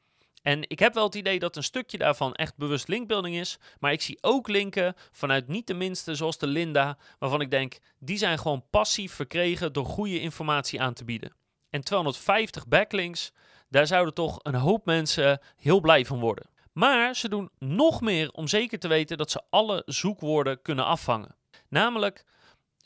En 0.43 0.63
ik 0.69 0.79
heb 0.79 0.95
wel 0.95 1.05
het 1.05 1.15
idee 1.15 1.39
dat 1.39 1.57
een 1.57 1.63
stukje 1.63 1.99
daarvan 1.99 2.35
echt 2.35 2.57
bewust 2.57 2.89
linkbuilding 2.89 3.37
is. 3.37 3.59
Maar 3.79 3.93
ik 3.93 4.01
zie 4.01 4.19
ook 4.21 4.49
linken 4.49 4.95
vanuit 5.13 5.49
niet 5.49 5.67
de 5.67 5.75
minste, 5.75 6.15
zoals 6.15 6.39
de 6.39 6.47
Linda, 6.47 6.99
waarvan 7.19 7.41
ik 7.41 7.51
denk, 7.51 7.79
die 7.99 8.19
zijn 8.19 8.39
gewoon 8.39 8.65
passief 8.71 9.13
verkregen 9.13 9.73
door 9.73 9.85
goede 9.85 10.21
informatie 10.21 10.81
aan 10.81 10.95
te 10.95 11.05
bieden. 11.05 11.33
En 11.71 11.85
250 11.85 12.67
backlinks, 12.67 13.33
daar 13.69 13.87
zouden 13.87 14.15
toch 14.15 14.39
een 14.43 14.55
hoop 14.55 14.85
mensen 14.85 15.41
heel 15.57 15.81
blij 15.81 16.05
van 16.05 16.21
worden. 16.21 16.51
Maar 16.73 17.17
ze 17.17 17.29
doen 17.29 17.51
nog 17.59 18.01
meer 18.01 18.31
om 18.31 18.49
zeker 18.49 18.79
te 18.79 18.89
weten 18.89 19.19
dat 19.19 19.31
ze 19.31 19.43
alle 19.51 19.83
zoekwoorden 19.87 20.63
kunnen 20.63 20.85
afvangen. 20.85 21.37
Namelijk, 21.69 22.25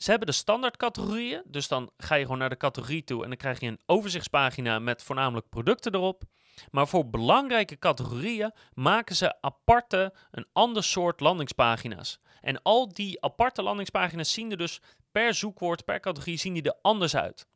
ze 0.03 0.09
hebben 0.09 0.27
de 0.27 0.33
standaard 0.33 0.77
categorieën. 0.77 1.41
Dus 1.45 1.67
dan 1.67 1.91
ga 1.97 2.15
je 2.15 2.23
gewoon 2.23 2.37
naar 2.37 2.49
de 2.49 2.57
categorie 2.57 3.03
toe 3.03 3.23
en 3.23 3.29
dan 3.29 3.37
krijg 3.37 3.59
je 3.59 3.67
een 3.67 3.79
overzichtspagina 3.85 4.79
met 4.79 5.03
voornamelijk 5.03 5.49
producten 5.49 5.93
erop. 5.95 6.23
Maar 6.71 6.87
voor 6.87 7.09
belangrijke 7.09 7.79
categorieën 7.79 8.53
maken 8.73 9.15
ze 9.15 9.41
aparte, 9.41 10.13
een 10.31 10.45
ander 10.53 10.83
soort 10.83 11.19
landingspagina's. 11.19 12.19
En 12.41 12.61
al 12.61 12.93
die 12.93 13.21
aparte 13.21 13.61
landingspagina's 13.61 14.33
zien 14.33 14.51
er 14.51 14.57
dus 14.57 14.81
per 15.11 15.33
zoekwoord, 15.33 15.85
per 15.85 15.99
categorie, 15.99 16.37
zien 16.37 16.53
die 16.53 16.63
er 16.63 16.79
anders 16.81 17.15
uit. 17.15 17.47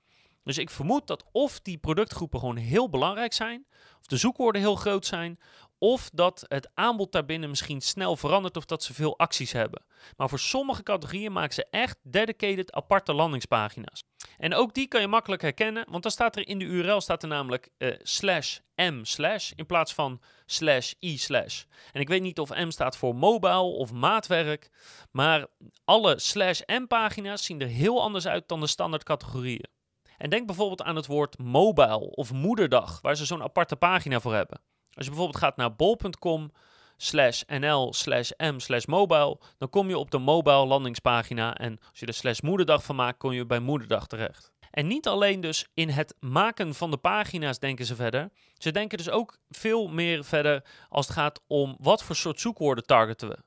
Dus 0.44 0.58
ik 0.58 0.70
vermoed 0.70 1.08
dat 1.08 1.26
of 1.32 1.60
die 1.60 1.78
productgroepen 1.78 2.40
gewoon 2.40 2.56
heel 2.56 2.90
belangrijk 2.90 3.34
zijn, 3.34 3.66
of 4.00 4.06
de 4.06 4.18
zoekwoorden 4.18 4.62
heel 4.62 4.76
groot 4.76 5.06
zijn, 5.06 5.40
of 5.80 6.10
dat 6.14 6.46
het 6.48 6.70
aanbod 6.74 7.12
daarbinnen 7.12 7.50
misschien 7.50 7.82
snel 7.82 8.16
verandert 8.16 8.58
of 8.58 8.66
dat 8.66 8.84
ze 8.84 8.94
veel 8.94 9.18
acties 9.18 9.52
hebben. 9.52 9.86
Maar 10.16 10.30
voor 10.30 10.40
sommige 10.40 10.84
categorieën 10.84 11.32
maken 11.32 11.54
ze 11.54 11.68
echt 11.70 11.98
dedicated 12.04 12.72
aparte 12.72 13.14
landingspagina's. 13.14 14.04
En 14.38 14.54
ook 14.54 14.74
die 14.74 14.88
kan 14.88 15.02
je 15.02 15.08
makkelijk 15.08 15.42
herkennen, 15.42 15.86
want 15.90 16.04
dan 16.04 16.12
staat 16.12 16.36
er 16.36 16.48
in 16.48 16.60
de 16.60 16.66
URL 16.66 17.02
staat 17.02 17.24
er 17.24 17.30
namelijk 17.30 17.70
uh, 17.78 17.96
slash 18.02 18.58
m 18.76 19.04
slash 19.04 19.52
in 19.56 19.66
plaats 19.66 19.94
van 19.94 20.22
slash 20.46 20.94
i 21.02 21.18
slash. 21.18 21.64
En 21.92 22.02
ik 22.02 22.08
weet 22.08 22.22
niet 22.22 22.40
of 22.40 22.50
m 22.50 22.70
staat 22.70 22.98
voor 22.98 23.16
mobile 23.16 23.62
of 23.62 23.92
maatwerk, 23.92 24.70
maar 25.12 25.48
alle 25.86 26.20
slash 26.20 26.62
m 26.66 26.86
pagina's 26.88 27.44
zien 27.44 27.62
er 27.62 27.68
heel 27.68 28.02
anders 28.02 28.28
uit 28.28 28.48
dan 28.48 28.60
de 28.60 28.68
standaard 28.68 29.04
categorieën. 29.04 29.70
En 30.18 30.30
denk 30.30 30.46
bijvoorbeeld 30.46 30.82
aan 30.82 30.96
het 30.96 31.06
woord 31.06 31.38
mobile 31.38 32.10
of 32.16 32.34
moederdag, 32.34 33.02
waar 33.02 33.16
ze 33.16 33.26
zo'n 33.26 33.44
aparte 33.44 33.76
pagina 33.76 34.20
voor 34.20 34.34
hebben. 34.34 34.62
Als 34.98 35.06
je 35.06 35.12
bijvoorbeeld 35.12 35.44
gaat 35.44 35.58
naar 35.58 35.76
bol.com 35.76 36.52
slash 36.98 37.42
nl 37.48 37.94
slash 37.94 38.32
m 38.38 38.60
slash 38.60 38.86
mobile, 38.86 39.40
dan 39.58 39.70
kom 39.70 39.90
je 39.90 39.98
op 39.98 40.12
de 40.12 40.18
mobile 40.18 40.66
landingspagina 40.66 41.58
en 41.58 41.80
als 41.90 42.00
je 42.00 42.06
er 42.06 42.14
slash 42.14 42.40
moederdag 42.40 42.84
van 42.84 42.96
maakt, 42.96 43.18
kom 43.18 43.32
je 43.32 43.46
bij 43.46 43.60
moederdag 43.60 44.08
terecht. 44.08 44.52
En 44.72 44.88
niet 44.88 45.08
alleen 45.08 45.42
dus 45.42 45.68
in 45.74 45.90
het 45.90 46.16
maken 46.20 46.76
van 46.76 46.92
de 46.92 46.98
pagina's 46.98 47.60
denken 47.60 47.86
ze 47.86 47.96
verder. 47.96 48.30
Ze 48.58 48.72
denken 48.72 48.98
dus 48.98 49.10
ook 49.10 49.38
veel 49.50 49.88
meer 49.88 50.24
verder 50.24 50.64
als 50.90 51.08
het 51.08 51.16
gaat 51.16 51.42
om 51.48 51.76
wat 51.80 52.04
voor 52.04 52.16
soort 52.16 52.40
zoekwoorden 52.40 52.86
targeten 52.86 53.30
we. 53.30 53.38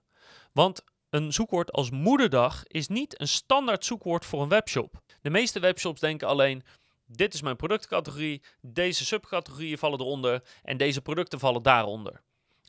Want 0.53 0.83
een 1.11 1.33
zoekwoord 1.33 1.73
als 1.73 1.91
moederdag 1.91 2.63
is 2.67 2.89
niet 2.89 3.21
een 3.21 3.29
standaard 3.29 3.85
zoekwoord 3.85 4.25
voor 4.25 4.43
een 4.43 4.49
webshop. 4.49 5.01
De 5.21 5.31
meeste 5.31 5.61
webshops 5.61 6.01
denken 6.01 6.29
alleen, 6.29 6.63
dit 7.13 7.35
is 7.35 7.43
mijn 7.43 7.57
productcategorie, 7.57 8.43
deze 8.61 9.05
subcategorieën 9.05 9.79
vallen 9.79 10.01
eronder 10.01 10.43
en 10.63 10.77
deze 10.77 11.01
producten 11.01 11.39
vallen 11.39 11.63
daaronder. 11.63 12.21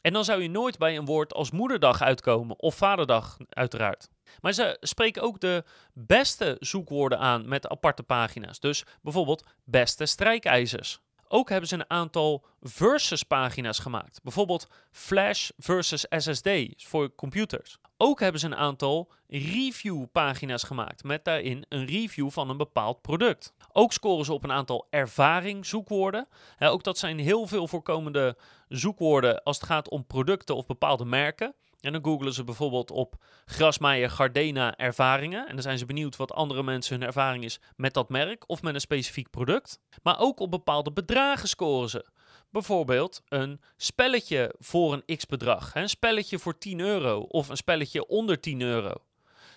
En 0.02 0.14
dan 0.14 0.26
zou 0.26 0.42
je 0.42 0.50
nooit 0.50 0.78
bij 0.78 0.98
een 0.98 1.06
woord 1.06 1.34
als 1.34 1.52
moederdag 1.52 2.02
uitkomen 2.02 2.60
of 2.60 2.76
vaderdag 2.76 3.38
uiteraard. 3.50 4.10
Maar 4.42 4.54
ze 4.54 4.78
spreken 4.80 5.22
ook 5.22 5.40
de 5.40 5.64
beste 5.94 6.58
zoekwoorden 6.60 7.20
aan 7.20 7.48
met 7.48 7.68
aparte 7.68 8.04
pagina's. 8.04 8.60
Dus 8.60 8.86
bijvoorbeeld 9.02 9.44
beste 9.64 10.06
strijkijzers. 10.06 11.00
Ook 11.34 11.50
hebben 11.50 11.70
ze 11.70 11.76
een 11.76 11.90
aantal 11.90 12.46
versus 12.62 13.24
pagina's 13.24 13.80
gemaakt. 13.80 14.20
Bijvoorbeeld 14.24 14.68
Flash 14.92 15.50
versus 15.58 16.06
SSD 16.10 16.50
voor 16.78 17.16
computers. 17.16 17.78
Ook 17.98 18.20
hebben 18.20 18.42
ze 18.42 18.48
een 18.48 18.56
aantal 18.56 19.12
review 19.28 20.06
pagina's 20.12 20.64
gemaakt 20.64 21.04
met 21.04 21.26
daarin 21.26 21.66
een 21.70 21.86
review 21.86 22.30
van 22.30 22.50
een 22.50 22.58
bepaald 22.58 23.02
product. 23.02 23.54
Ook 23.72 23.94
scoren 23.94 24.26
ze 24.26 24.34
op 24.34 24.44
een 24.44 24.52
aantal 24.52 24.88
ervaring 24.90 25.66
zoekwoorden. 25.66 26.28
ook 26.60 26.84
dat 26.84 26.98
zijn 26.98 27.20
heel 27.20 27.48
veel 27.48 27.68
voorkomende 27.68 28.38
zoekwoorden 28.68 29.44
als 29.44 29.58
het 29.58 29.66
gaat 29.66 29.90
om 29.90 30.06
producten 30.06 30.56
of 30.56 30.66
bepaalde 30.66 31.06
merken. 31.06 31.54
En 31.82 31.92
dan 31.92 32.04
googelen 32.04 32.34
ze 32.34 32.44
bijvoorbeeld 32.44 32.92
op 32.92 33.16
Grasmaier 33.46 34.10
Gardena 34.10 34.78
ervaringen. 34.78 35.48
En 35.48 35.54
dan 35.54 35.62
zijn 35.62 35.78
ze 35.78 35.86
benieuwd 35.86 36.16
wat 36.16 36.34
andere 36.34 36.64
mensen 36.64 36.98
hun 37.00 37.08
ervaring 37.08 37.44
is 37.44 37.60
met 37.76 37.94
dat 37.94 38.10
merk 38.10 38.50
of 38.50 38.62
met 38.62 38.74
een 38.74 38.82
specifiek 38.82 39.30
product. 39.30 39.80
Maar 40.04 40.20
ook 40.20 40.40
op 40.40 40.52
bepaalde 40.52 40.92
bedragen 40.92 41.48
scoren 41.50 41.90
ze. 41.90 42.06
Bijvoorbeeld 42.50 43.22
een 43.28 43.62
spelletje 43.78 44.56
voor 44.60 44.94
een 44.94 45.18
x-bedrag. 45.18 45.76
Een 45.76 45.90
spelletje 45.90 46.40
voor 46.40 46.58
10 46.58 46.80
euro 46.80 47.20
of 47.20 47.50
een 47.50 47.58
spelletje 47.58 48.08
onder 48.08 48.40
10 48.40 48.62
euro. 48.62 48.94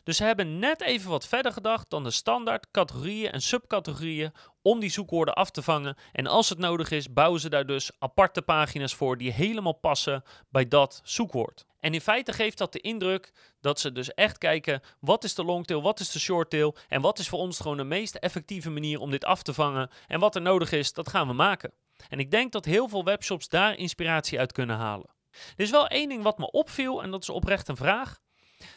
Dus 0.04 0.16
ze 0.16 0.24
hebben 0.24 0.58
net 0.58 0.80
even 0.80 1.10
wat 1.10 1.26
verder 1.26 1.52
gedacht 1.52 1.90
dan 1.90 2.04
de 2.04 2.10
standaard 2.10 2.70
categorieën 2.70 3.30
en 3.30 3.40
subcategorieën 3.40 4.32
om 4.62 4.80
die 4.80 4.90
zoekwoorden 4.90 5.34
af 5.34 5.50
te 5.50 5.62
vangen. 5.62 5.96
En 6.12 6.26
als 6.26 6.48
het 6.48 6.58
nodig 6.58 6.90
is, 6.90 7.12
bouwen 7.12 7.40
ze 7.40 7.48
daar 7.48 7.66
dus 7.66 7.90
aparte 7.98 8.42
pagina's 8.42 8.94
voor 8.94 9.18
die 9.18 9.32
helemaal 9.32 9.72
passen 9.72 10.22
bij 10.50 10.68
dat 10.68 11.00
zoekwoord. 11.04 11.64
En 11.80 11.94
in 11.94 12.00
feite 12.00 12.32
geeft 12.32 12.58
dat 12.58 12.72
de 12.72 12.80
indruk 12.80 13.32
dat 13.60 13.80
ze 13.80 13.92
dus 13.92 14.14
echt 14.14 14.38
kijken 14.38 14.82
wat 15.00 15.24
is 15.24 15.34
de 15.34 15.44
longtail, 15.44 15.82
wat 15.82 16.00
is 16.00 16.10
de 16.10 16.18
shorttail 16.18 16.76
en 16.88 17.00
wat 17.00 17.18
is 17.18 17.28
voor 17.28 17.38
ons 17.38 17.60
gewoon 17.60 17.76
de 17.76 17.84
meest 17.84 18.14
effectieve 18.14 18.70
manier 18.70 19.00
om 19.00 19.10
dit 19.10 19.24
af 19.24 19.42
te 19.42 19.54
vangen. 19.54 19.90
En 20.06 20.20
wat 20.20 20.34
er 20.34 20.42
nodig 20.42 20.72
is, 20.72 20.92
dat 20.92 21.08
gaan 21.08 21.26
we 21.26 21.32
maken. 21.32 21.72
En 22.08 22.18
ik 22.18 22.30
denk 22.30 22.52
dat 22.52 22.64
heel 22.64 22.88
veel 22.88 23.04
webshops 23.04 23.48
daar 23.48 23.76
inspiratie 23.76 24.38
uit 24.38 24.52
kunnen 24.52 24.76
halen. 24.76 25.10
Er 25.30 25.64
is 25.64 25.70
wel 25.70 25.86
één 25.86 26.08
ding 26.08 26.22
wat 26.22 26.38
me 26.38 26.50
opviel 26.50 27.02
en 27.02 27.10
dat 27.10 27.22
is 27.22 27.28
oprecht 27.28 27.68
een 27.68 27.76
vraag. 27.76 28.20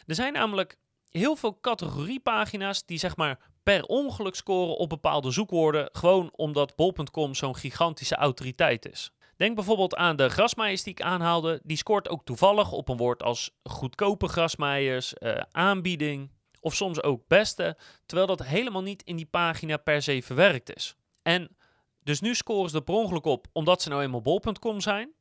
Er 0.06 0.14
zijn 0.14 0.32
namelijk 0.32 0.76
heel 1.10 1.36
veel 1.36 1.58
categoriepagina's 1.60 2.84
die 2.86 2.98
zeg 2.98 3.16
maar 3.16 3.38
per 3.62 3.84
ongeluk 3.84 4.34
scoren 4.34 4.76
op 4.76 4.88
bepaalde 4.88 5.30
zoekwoorden, 5.30 5.88
gewoon 5.92 6.32
omdat 6.32 6.76
bol.com 6.76 7.34
zo'n 7.34 7.56
gigantische 7.56 8.14
autoriteit 8.14 8.90
is. 8.90 9.12
Denk 9.36 9.54
bijvoorbeeld 9.54 9.96
aan 9.96 10.16
de 10.16 10.28
grasmaaiers 10.28 10.82
die 10.82 10.92
ik 10.92 11.02
aanhaalde. 11.02 11.60
Die 11.62 11.76
scoort 11.76 12.08
ook 12.08 12.24
toevallig 12.24 12.72
op 12.72 12.88
een 12.88 12.96
woord 12.96 13.22
als 13.22 13.50
goedkope 13.62 14.28
grasmaaiers, 14.28 15.14
uh, 15.18 15.40
aanbieding 15.50 16.30
of 16.60 16.74
soms 16.74 17.02
ook 17.02 17.22
beste, 17.28 17.76
terwijl 18.06 18.28
dat 18.28 18.46
helemaal 18.46 18.82
niet 18.82 19.02
in 19.02 19.16
die 19.16 19.26
pagina 19.26 19.76
per 19.76 20.02
se 20.02 20.22
verwerkt 20.22 20.76
is. 20.76 20.96
En 21.22 21.56
dus 22.02 22.20
nu 22.20 22.34
scoren 22.34 22.70
ze 22.70 22.76
er 22.76 22.82
per 22.82 22.94
ongeluk 22.94 23.24
op 23.24 23.46
omdat 23.52 23.82
ze 23.82 23.88
nou 23.88 24.02
eenmaal 24.02 24.22
bol.com 24.22 24.80
zijn. 24.80 25.12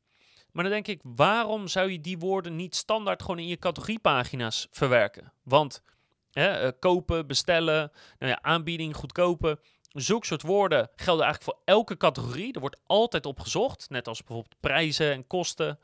Maar 0.57 0.65
dan 0.65 0.75
denk 0.75 0.87
ik, 0.87 1.01
waarom 1.15 1.67
zou 1.67 1.91
je 1.91 2.01
die 2.01 2.17
woorden 2.17 2.55
niet 2.55 2.75
standaard 2.75 3.21
gewoon 3.21 3.39
in 3.39 3.47
je 3.47 3.57
categoriepagina's 3.57 4.67
verwerken? 4.71 5.33
Want 5.43 5.81
hè, 6.31 6.47
eh, 6.47 6.71
kopen, 6.79 7.27
bestellen, 7.27 7.91
nou 8.19 8.31
ja, 8.31 8.41
aanbieding, 8.41 8.95
goedkope. 8.95 9.59
Zulke 9.87 10.25
soort 10.25 10.41
woorden 10.41 10.89
gelden 10.95 11.25
eigenlijk 11.25 11.53
voor 11.53 11.61
elke 11.75 11.97
categorie. 11.97 12.53
Er 12.53 12.59
wordt 12.59 12.79
altijd 12.85 13.25
op 13.25 13.39
gezocht, 13.39 13.89
net 13.89 14.07
als 14.07 14.23
bijvoorbeeld 14.23 14.59
prijzen 14.59 15.11
en 15.11 15.27
kosten. 15.27 15.79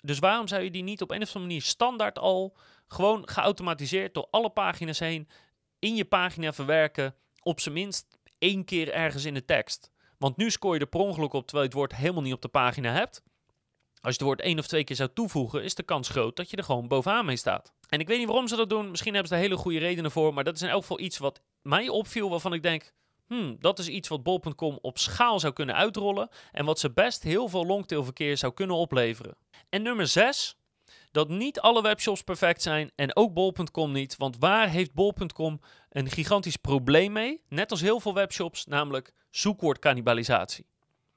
Dus 0.00 0.18
waarom 0.18 0.48
zou 0.48 0.62
je 0.62 0.70
die 0.70 0.82
niet 0.82 1.02
op 1.02 1.10
een 1.10 1.22
of 1.22 1.26
andere 1.26 1.44
manier 1.44 1.62
standaard 1.62 2.18
al 2.18 2.56
gewoon 2.86 3.28
geautomatiseerd 3.28 4.14
door 4.14 4.28
alle 4.30 4.50
pagina's 4.50 4.98
heen 4.98 5.28
in 5.78 5.96
je 5.96 6.04
pagina 6.04 6.52
verwerken, 6.52 7.14
op 7.42 7.60
zijn 7.60 7.74
minst 7.74 8.18
één 8.38 8.64
keer 8.64 8.92
ergens 8.92 9.24
in 9.24 9.34
de 9.34 9.44
tekst? 9.44 9.90
Want 10.18 10.36
nu 10.36 10.50
scoor 10.50 10.74
je 10.74 10.80
er 10.80 10.86
per 10.86 11.00
ongeluk 11.00 11.32
op 11.32 11.46
terwijl 11.46 11.68
je 11.68 11.76
het 11.76 11.78
woord 11.78 12.00
helemaal 12.00 12.22
niet 12.22 12.32
op 12.32 12.42
de 12.42 12.48
pagina 12.48 12.92
hebt. 12.92 13.22
Als 14.06 14.14
je 14.14 14.20
het 14.20 14.30
woord 14.30 14.40
één 14.48 14.58
of 14.58 14.66
twee 14.66 14.84
keer 14.84 14.96
zou 14.96 15.10
toevoegen, 15.14 15.62
is 15.62 15.74
de 15.74 15.82
kans 15.82 16.08
groot 16.08 16.36
dat 16.36 16.50
je 16.50 16.56
er 16.56 16.64
gewoon 16.64 16.88
bovenaan 16.88 17.24
mee 17.24 17.36
staat. 17.36 17.72
En 17.88 18.00
ik 18.00 18.08
weet 18.08 18.18
niet 18.18 18.26
waarom 18.26 18.48
ze 18.48 18.56
dat 18.56 18.70
doen. 18.70 18.90
Misschien 18.90 19.12
hebben 19.12 19.30
ze 19.30 19.36
er 19.36 19.42
hele 19.42 19.56
goede 19.56 19.78
redenen 19.78 20.10
voor. 20.10 20.34
Maar 20.34 20.44
dat 20.44 20.54
is 20.54 20.62
in 20.62 20.68
elk 20.68 20.80
geval 20.80 21.00
iets 21.00 21.18
wat 21.18 21.40
mij 21.62 21.88
opviel, 21.88 22.30
waarvan 22.30 22.52
ik 22.52 22.62
denk... 22.62 22.92
Hmm, 23.26 23.56
dat 23.60 23.78
is 23.78 23.88
iets 23.88 24.08
wat 24.08 24.22
bol.com 24.22 24.78
op 24.82 24.98
schaal 24.98 25.40
zou 25.40 25.52
kunnen 25.52 25.74
uitrollen. 25.74 26.28
En 26.52 26.64
wat 26.64 26.78
ze 26.78 26.92
best 26.92 27.22
heel 27.22 27.48
veel 27.48 27.66
longtailverkeer 27.66 28.36
zou 28.36 28.52
kunnen 28.52 28.76
opleveren. 28.76 29.36
En 29.68 29.82
nummer 29.82 30.06
6, 30.06 30.56
dat 31.10 31.28
niet 31.28 31.60
alle 31.60 31.82
webshops 31.82 32.22
perfect 32.22 32.62
zijn 32.62 32.90
en 32.94 33.16
ook 33.16 33.32
bol.com 33.32 33.92
niet. 33.92 34.16
Want 34.16 34.36
waar 34.38 34.68
heeft 34.68 34.94
bol.com 34.94 35.60
een 35.90 36.10
gigantisch 36.10 36.56
probleem 36.56 37.12
mee? 37.12 37.42
Net 37.48 37.70
als 37.70 37.80
heel 37.80 38.00
veel 38.00 38.14
webshops, 38.14 38.66
namelijk 38.66 39.12
zoekwoordcannibalisatie. 39.30 40.66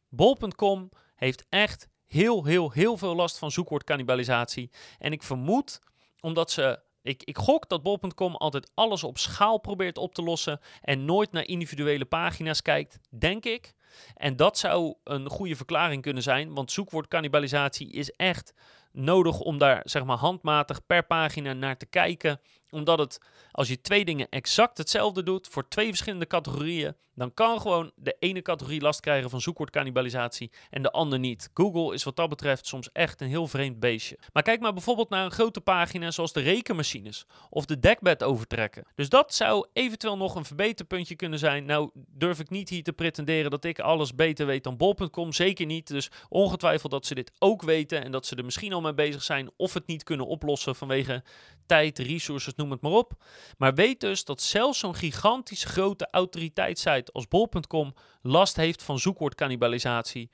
Bol.com 0.07 0.89
heeft 1.15 1.45
echt 1.49 1.87
heel, 2.09 2.45
heel, 2.45 2.71
heel 2.71 2.97
veel 2.97 3.15
last 3.15 3.37
van 3.37 3.51
zoekwoordcannibalisatie. 3.51 4.69
En 4.99 5.11
ik 5.11 5.23
vermoed, 5.23 5.81
omdat 6.19 6.51
ze 6.51 6.79
ik, 7.01 7.23
ik, 7.23 7.37
gok 7.37 7.69
dat 7.69 7.83
bol.com 7.83 8.35
altijd 8.35 8.71
alles 8.73 9.03
op 9.03 9.17
schaal 9.17 9.57
probeert 9.57 9.97
op 9.97 10.13
te 10.13 10.21
lossen 10.21 10.59
en 10.81 11.05
nooit 11.05 11.31
naar 11.31 11.45
individuele 11.45 12.05
pagina's 12.05 12.61
kijkt, 12.61 12.99
denk 13.09 13.45
ik. 13.45 13.73
En 14.15 14.35
dat 14.35 14.57
zou 14.57 14.95
een 15.03 15.29
goede 15.29 15.55
verklaring 15.55 16.01
kunnen 16.01 16.23
zijn, 16.23 16.53
want 16.53 16.71
zoekwoordcannibalisatie 16.71 17.91
is 17.91 18.11
echt 18.11 18.53
nodig 18.91 19.39
om 19.39 19.57
daar 19.57 19.81
zeg 19.83 20.03
maar 20.03 20.17
handmatig 20.17 20.85
per 20.85 21.05
pagina 21.05 21.53
naar 21.53 21.77
te 21.77 21.85
kijken. 21.85 22.39
Omdat 22.69 22.99
het, 22.99 23.19
als 23.51 23.67
je 23.67 23.81
twee 23.81 24.05
dingen 24.05 24.29
exact 24.29 24.77
hetzelfde 24.77 25.23
doet 25.23 25.47
voor 25.47 25.67
twee 25.67 25.87
verschillende 25.87 26.27
categorieën, 26.27 26.95
dan 27.19 27.33
kan 27.33 27.61
gewoon 27.61 27.91
de 27.95 28.15
ene 28.19 28.41
categorie 28.41 28.81
last 28.81 28.99
krijgen 28.99 29.29
van 29.29 29.41
zoekwoordcannibalisatie 29.41 30.51
en 30.69 30.81
de 30.81 30.91
ander 30.91 31.19
niet. 31.19 31.49
Google 31.53 31.93
is 31.93 32.03
wat 32.03 32.15
dat 32.15 32.29
betreft 32.29 32.67
soms 32.67 32.91
echt 32.91 33.21
een 33.21 33.27
heel 33.27 33.47
vreemd 33.47 33.79
beestje. 33.79 34.19
Maar 34.33 34.43
kijk 34.43 34.59
maar 34.59 34.73
bijvoorbeeld 34.73 35.09
naar 35.09 35.25
een 35.25 35.31
grote 35.31 35.61
pagina 35.61 36.11
zoals 36.11 36.33
de 36.33 36.39
rekenmachines 36.39 37.25
of 37.49 37.65
de 37.65 37.79
dekbed 37.79 38.23
overtrekken. 38.23 38.85
Dus 38.95 39.09
dat 39.09 39.33
zou 39.33 39.67
eventueel 39.73 40.17
nog 40.17 40.35
een 40.35 40.45
verbeterpuntje 40.45 41.15
kunnen 41.15 41.39
zijn. 41.39 41.65
Nou 41.65 41.89
durf 41.93 42.39
ik 42.39 42.49
niet 42.49 42.69
hier 42.69 42.83
te 42.83 42.93
pretenderen 42.93 43.51
dat 43.51 43.63
ik 43.63 43.79
alles 43.79 44.15
beter 44.15 44.45
weet 44.45 44.63
dan 44.63 44.77
bol.com, 44.77 45.33
zeker 45.33 45.65
niet. 45.65 45.87
Dus 45.87 46.11
ongetwijfeld 46.29 46.91
dat 46.91 47.05
ze 47.05 47.15
dit 47.15 47.31
ook 47.39 47.61
weten 47.61 48.03
en 48.03 48.11
dat 48.11 48.25
ze 48.25 48.35
er 48.35 48.45
misschien 48.45 48.73
al 48.73 48.78
mee 48.81 48.93
bezig 48.93 49.23
zijn 49.23 49.51
of 49.57 49.73
het 49.73 49.87
niet 49.87 50.03
kunnen 50.03 50.27
oplossen 50.27 50.75
vanwege 50.75 51.23
tijd, 51.65 51.99
resources, 51.99 52.55
noem 52.55 52.71
het 52.71 52.81
maar 52.81 52.91
op. 52.91 53.11
Maar 53.57 53.73
weet 53.73 53.99
dus 53.99 54.23
dat 54.23 54.41
zelfs 54.41 54.79
zo'n 54.79 54.95
gigantisch 54.95 55.63
grote 55.63 56.07
autoriteitssite 56.11 57.11
als 57.11 57.27
bol.com 57.27 57.93
last 58.21 58.55
heeft 58.55 58.83
van 58.83 58.99
zoekwoordcannibalisatie. 58.99 60.29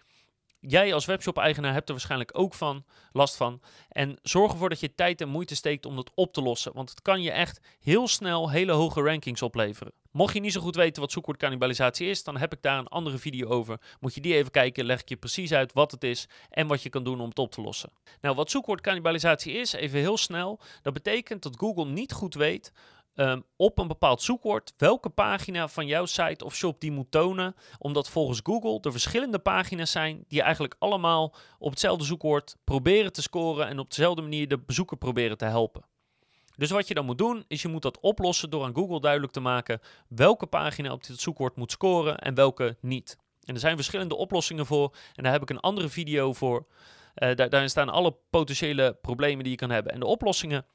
Jij 0.68 0.94
als 0.94 1.06
webshop-eigenaar 1.06 1.74
hebt 1.74 1.88
er 1.88 1.94
waarschijnlijk 1.94 2.32
ook 2.34 2.54
van, 2.54 2.86
last 3.12 3.36
van. 3.36 3.62
En 3.90 4.20
zorg 4.22 4.52
ervoor 4.52 4.70
dat 4.70 4.80
je 4.80 4.96
tijd 4.96 5.22
en 5.22 5.30
moeite 5.30 5.56
steekt 5.56 5.86
om 5.86 5.96
dat 5.96 6.12
op 6.16 6.34
te 6.34 6.42
lossen. 6.42 6.74
Want 6.74 6.90
het 6.90 7.02
kan 7.02 7.22
je 7.22 7.32
echt 7.32 7.60
heel 7.80 8.08
snel 8.08 8.50
hele 8.50 8.72
hoge 8.72 9.02
rankings 9.02 9.42
opleveren. 9.42 9.94
Mocht 10.12 10.34
je 10.34 10.40
niet 10.40 10.54
zo 10.54 10.62
goed 10.62 10.76
weten 10.76 11.02
wat 11.02 11.12
zoekwoordcannibalisatie 11.12 12.10
is, 12.10 12.24
dan 12.24 12.38
heb 12.38 12.54
ik 12.54 12.62
daar 12.62 12.80
een 12.80 12.88
andere 12.88 13.18
video 13.18 13.50
over. 13.50 13.80
Moet 14.00 14.14
je 14.14 14.22
die 14.22 14.36
even 14.36 14.52
kijken, 14.52 14.86
leg 14.86 15.02
ik 15.02 15.10
je 15.10 15.16
precies 15.18 15.54
uit 15.54 15.74
wat 15.74 15.92
het 15.92 16.04
is 16.04 16.28
en 16.50 16.68
wat 16.68 16.84
je 16.84 16.90
kan 16.90 17.04
doen 17.04 17.22
om 17.22 17.30
het 17.30 17.40
op 17.40 17.52
te 17.52 17.62
lossen. 17.62 17.92
Nou, 18.22 18.36
wat 18.36 18.52
zoekwoordcannibalisatie 18.52 19.54
is, 19.54 19.74
even 19.74 20.00
heel 20.00 20.18
snel. 20.18 20.60
Dat 20.82 20.94
betekent 20.94 21.44
dat 21.44 21.58
Google 21.58 21.86
niet 21.86 22.12
goed 22.12 22.34
weet 22.34 22.72
um, 23.16 23.44
op 23.56 23.80
een 23.80 23.88
bepaald 23.88 24.22
zoekwoord 24.22 24.74
welke 24.78 25.10
pagina 25.10 25.68
van 25.68 25.88
jouw 25.88 26.06
site 26.06 26.46
of 26.46 26.56
shop 26.56 26.82
die 26.82 26.92
moet 26.92 27.12
tonen. 27.12 27.56
Omdat 27.80 28.10
volgens 28.10 28.40
Google 28.44 28.80
er 28.82 28.92
verschillende 28.92 29.40
pagina's 29.40 29.92
zijn 29.92 30.26
die 30.28 30.42
eigenlijk 30.42 30.76
allemaal 30.80 31.36
op 31.60 31.70
hetzelfde 31.70 32.06
zoekwoord 32.06 32.56
proberen 32.64 33.14
te 33.14 33.22
scoren 33.22 33.68
en 33.68 33.80
op 33.80 33.90
dezelfde 33.90 34.22
manier 34.22 34.48
de 34.48 34.60
bezoeker 34.60 34.98
proberen 34.98 35.38
te 35.38 35.46
helpen. 35.46 35.86
Dus 36.58 36.70
wat 36.70 36.88
je 36.88 36.94
dan 36.94 37.06
moet 37.06 37.18
doen, 37.18 37.44
is 37.48 37.62
je 37.62 37.68
moet 37.68 37.82
dat 37.82 38.00
oplossen 38.00 38.50
door 38.50 38.64
aan 38.64 38.76
Google 38.76 39.00
duidelijk 39.00 39.34
te 39.34 39.40
maken 39.40 39.80
welke 40.08 40.46
pagina 40.46 40.92
op 40.92 41.04
dit 41.04 41.20
zoekwoord 41.20 41.56
moet 41.56 41.72
scoren 41.72 42.18
en 42.18 42.34
welke 42.34 42.78
niet. 42.82 43.18
En 43.44 43.54
er 43.54 43.60
zijn 43.60 43.76
verschillende 43.76 44.16
oplossingen 44.16 44.66
voor 44.66 44.96
en 45.14 45.24
daar 45.24 45.32
heb 45.32 45.42
ik 45.42 45.50
een 45.50 45.60
andere 45.60 45.90
video 45.90 46.34
voor. 46.34 46.66
Uh, 47.16 47.36
daar, 47.36 47.50
daarin 47.50 47.70
staan 47.70 47.90
alle 47.90 48.16
potentiële 48.30 48.98
problemen 49.02 49.44
die 49.44 49.52
je 49.52 49.58
kan 49.58 49.70
hebben. 49.70 49.92
En 49.92 50.00
de 50.00 50.06
oplossingen 50.06 50.66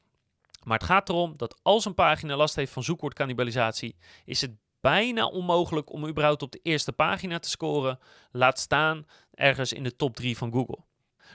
maar 0.65 0.79
het 0.79 0.87
gaat 0.87 1.09
erom 1.09 1.37
dat 1.37 1.59
als 1.63 1.85
een 1.85 1.95
pagina 1.95 2.37
last 2.37 2.55
heeft 2.55 2.73
van 2.73 2.83
zoekwoordcannibalisatie, 2.83 3.97
is 4.25 4.41
het 4.41 4.53
bijna 4.81 5.27
onmogelijk 5.27 5.93
om 5.93 6.07
überhaupt 6.07 6.43
op 6.43 6.53
de 6.53 6.61
eerste 6.63 6.93
pagina 6.93 7.39
te 7.39 7.49
scoren. 7.49 7.99
Laat 8.31 8.59
staan 8.59 9.07
ergens 9.35 9.73
in 9.73 9.83
de 9.83 9.97
top 9.97 10.17
3 10.17 10.37
van 10.37 10.53
Google. 10.53 10.79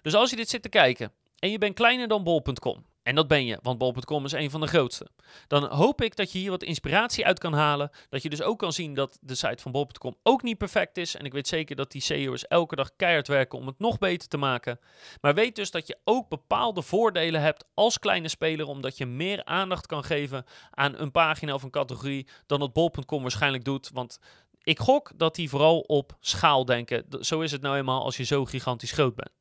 Dus 0.01 0.13
als 0.13 0.29
je 0.29 0.35
dit 0.35 0.49
zit 0.49 0.61
te 0.61 0.69
kijken 0.69 1.11
en 1.39 1.49
je 1.49 1.57
bent 1.57 1.75
kleiner 1.75 2.07
dan 2.07 2.23
bol.com 2.23 2.85
en 3.05 3.15
dat 3.15 3.27
ben 3.27 3.45
je, 3.45 3.59
want 3.61 3.77
bol.com 3.77 4.25
is 4.25 4.31
een 4.31 4.49
van 4.49 4.61
de 4.61 4.67
grootste. 4.67 5.07
Dan 5.47 5.63
hoop 5.63 6.01
ik 6.01 6.15
dat 6.15 6.31
je 6.31 6.37
hier 6.37 6.49
wat 6.49 6.63
inspiratie 6.63 7.25
uit 7.25 7.39
kan 7.39 7.53
halen. 7.53 7.89
Dat 8.09 8.23
je 8.23 8.29
dus 8.29 8.41
ook 8.41 8.59
kan 8.59 8.73
zien 8.73 8.93
dat 8.93 9.17
de 9.21 9.35
site 9.35 9.61
van 9.61 9.71
bol.com 9.71 10.15
ook 10.23 10.43
niet 10.43 10.57
perfect 10.57 10.97
is. 10.97 11.15
En 11.15 11.25
ik 11.25 11.33
weet 11.33 11.47
zeker 11.47 11.75
dat 11.75 11.91
die 11.91 12.01
CEO's 12.01 12.47
elke 12.47 12.75
dag 12.75 12.95
keihard 12.95 13.27
werken 13.27 13.59
om 13.59 13.67
het 13.67 13.79
nog 13.79 13.97
beter 13.97 14.27
te 14.27 14.37
maken. 14.37 14.79
Maar 15.21 15.33
weet 15.33 15.55
dus 15.55 15.71
dat 15.71 15.87
je 15.87 15.97
ook 16.03 16.29
bepaalde 16.29 16.81
voordelen 16.81 17.41
hebt 17.41 17.65
als 17.73 17.99
kleine 17.99 18.27
speler. 18.27 18.67
Omdat 18.67 18.97
je 18.97 19.05
meer 19.05 19.43
aandacht 19.43 19.87
kan 19.87 20.03
geven 20.03 20.45
aan 20.71 20.97
een 20.97 21.11
pagina 21.11 21.53
of 21.53 21.63
een 21.63 21.69
categorie 21.69 22.27
dan 22.45 22.59
dat 22.59 22.73
bol.com 22.73 23.21
waarschijnlijk 23.21 23.63
doet. 23.63 23.89
Want 23.93 24.19
ik 24.61 24.79
gok 24.79 25.11
dat 25.15 25.35
die 25.35 25.49
vooral 25.49 25.79
op 25.79 26.17
schaal 26.19 26.65
denken. 26.65 27.05
Zo 27.19 27.39
is 27.39 27.51
het 27.51 27.61
nou 27.61 27.77
eenmaal 27.77 28.03
als 28.03 28.17
je 28.17 28.23
zo 28.23 28.45
gigantisch 28.45 28.91
groot 28.91 29.15
bent. 29.15 29.31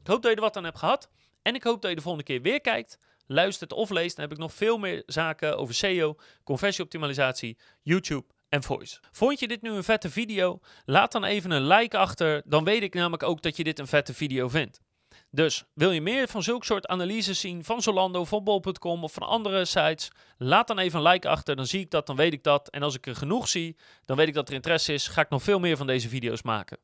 Ik 0.00 0.06
hoop 0.06 0.22
dat 0.22 0.30
je 0.30 0.36
er 0.36 0.42
wat 0.42 0.56
aan 0.56 0.64
hebt 0.64 0.78
gehad. 0.78 1.08
En 1.48 1.54
ik 1.54 1.62
hoop 1.62 1.80
dat 1.80 1.90
je 1.90 1.96
de 1.96 2.02
volgende 2.02 2.26
keer 2.26 2.42
weer 2.42 2.60
kijkt, 2.60 2.98
luistert 3.26 3.72
of 3.72 3.90
leest. 3.90 4.16
Dan 4.16 4.24
heb 4.24 4.34
ik 4.34 4.40
nog 4.40 4.52
veel 4.52 4.78
meer 4.78 5.02
zaken 5.06 5.58
over 5.58 5.74
SEO, 5.74 6.16
conversieoptimalisatie, 6.44 7.58
YouTube 7.82 8.24
en 8.48 8.62
voice. 8.62 8.98
Vond 9.10 9.40
je 9.40 9.48
dit 9.48 9.62
nu 9.62 9.70
een 9.70 9.84
vette 9.84 10.10
video? 10.10 10.60
Laat 10.84 11.12
dan 11.12 11.24
even 11.24 11.50
een 11.50 11.66
like 11.66 11.98
achter. 11.98 12.42
Dan 12.44 12.64
weet 12.64 12.82
ik 12.82 12.94
namelijk 12.94 13.22
ook 13.22 13.42
dat 13.42 13.56
je 13.56 13.64
dit 13.64 13.78
een 13.78 13.86
vette 13.86 14.14
video 14.14 14.48
vindt. 14.48 14.80
Dus 15.30 15.64
wil 15.74 15.90
je 15.90 16.00
meer 16.00 16.28
van 16.28 16.42
zulke 16.42 16.64
soort 16.64 16.86
analyses 16.86 17.40
zien 17.40 17.64
van 17.64 17.82
Zolando, 17.82 18.24
van 18.24 18.46
of 18.46 19.12
van 19.12 19.22
andere 19.22 19.64
sites? 19.64 20.10
Laat 20.38 20.66
dan 20.66 20.78
even 20.78 20.98
een 20.98 21.10
like 21.10 21.28
achter, 21.28 21.56
dan 21.56 21.66
zie 21.66 21.80
ik 21.80 21.90
dat, 21.90 22.06
dan 22.06 22.16
weet 22.16 22.32
ik 22.32 22.42
dat. 22.42 22.68
En 22.68 22.82
als 22.82 22.94
ik 22.94 23.06
er 23.06 23.16
genoeg 23.16 23.48
zie, 23.48 23.76
dan 24.04 24.16
weet 24.16 24.28
ik 24.28 24.34
dat 24.34 24.48
er 24.48 24.54
interesse 24.54 24.92
is, 24.92 25.08
ga 25.08 25.20
ik 25.20 25.30
nog 25.30 25.42
veel 25.42 25.58
meer 25.58 25.76
van 25.76 25.86
deze 25.86 26.08
video's 26.08 26.42
maken. 26.42 26.78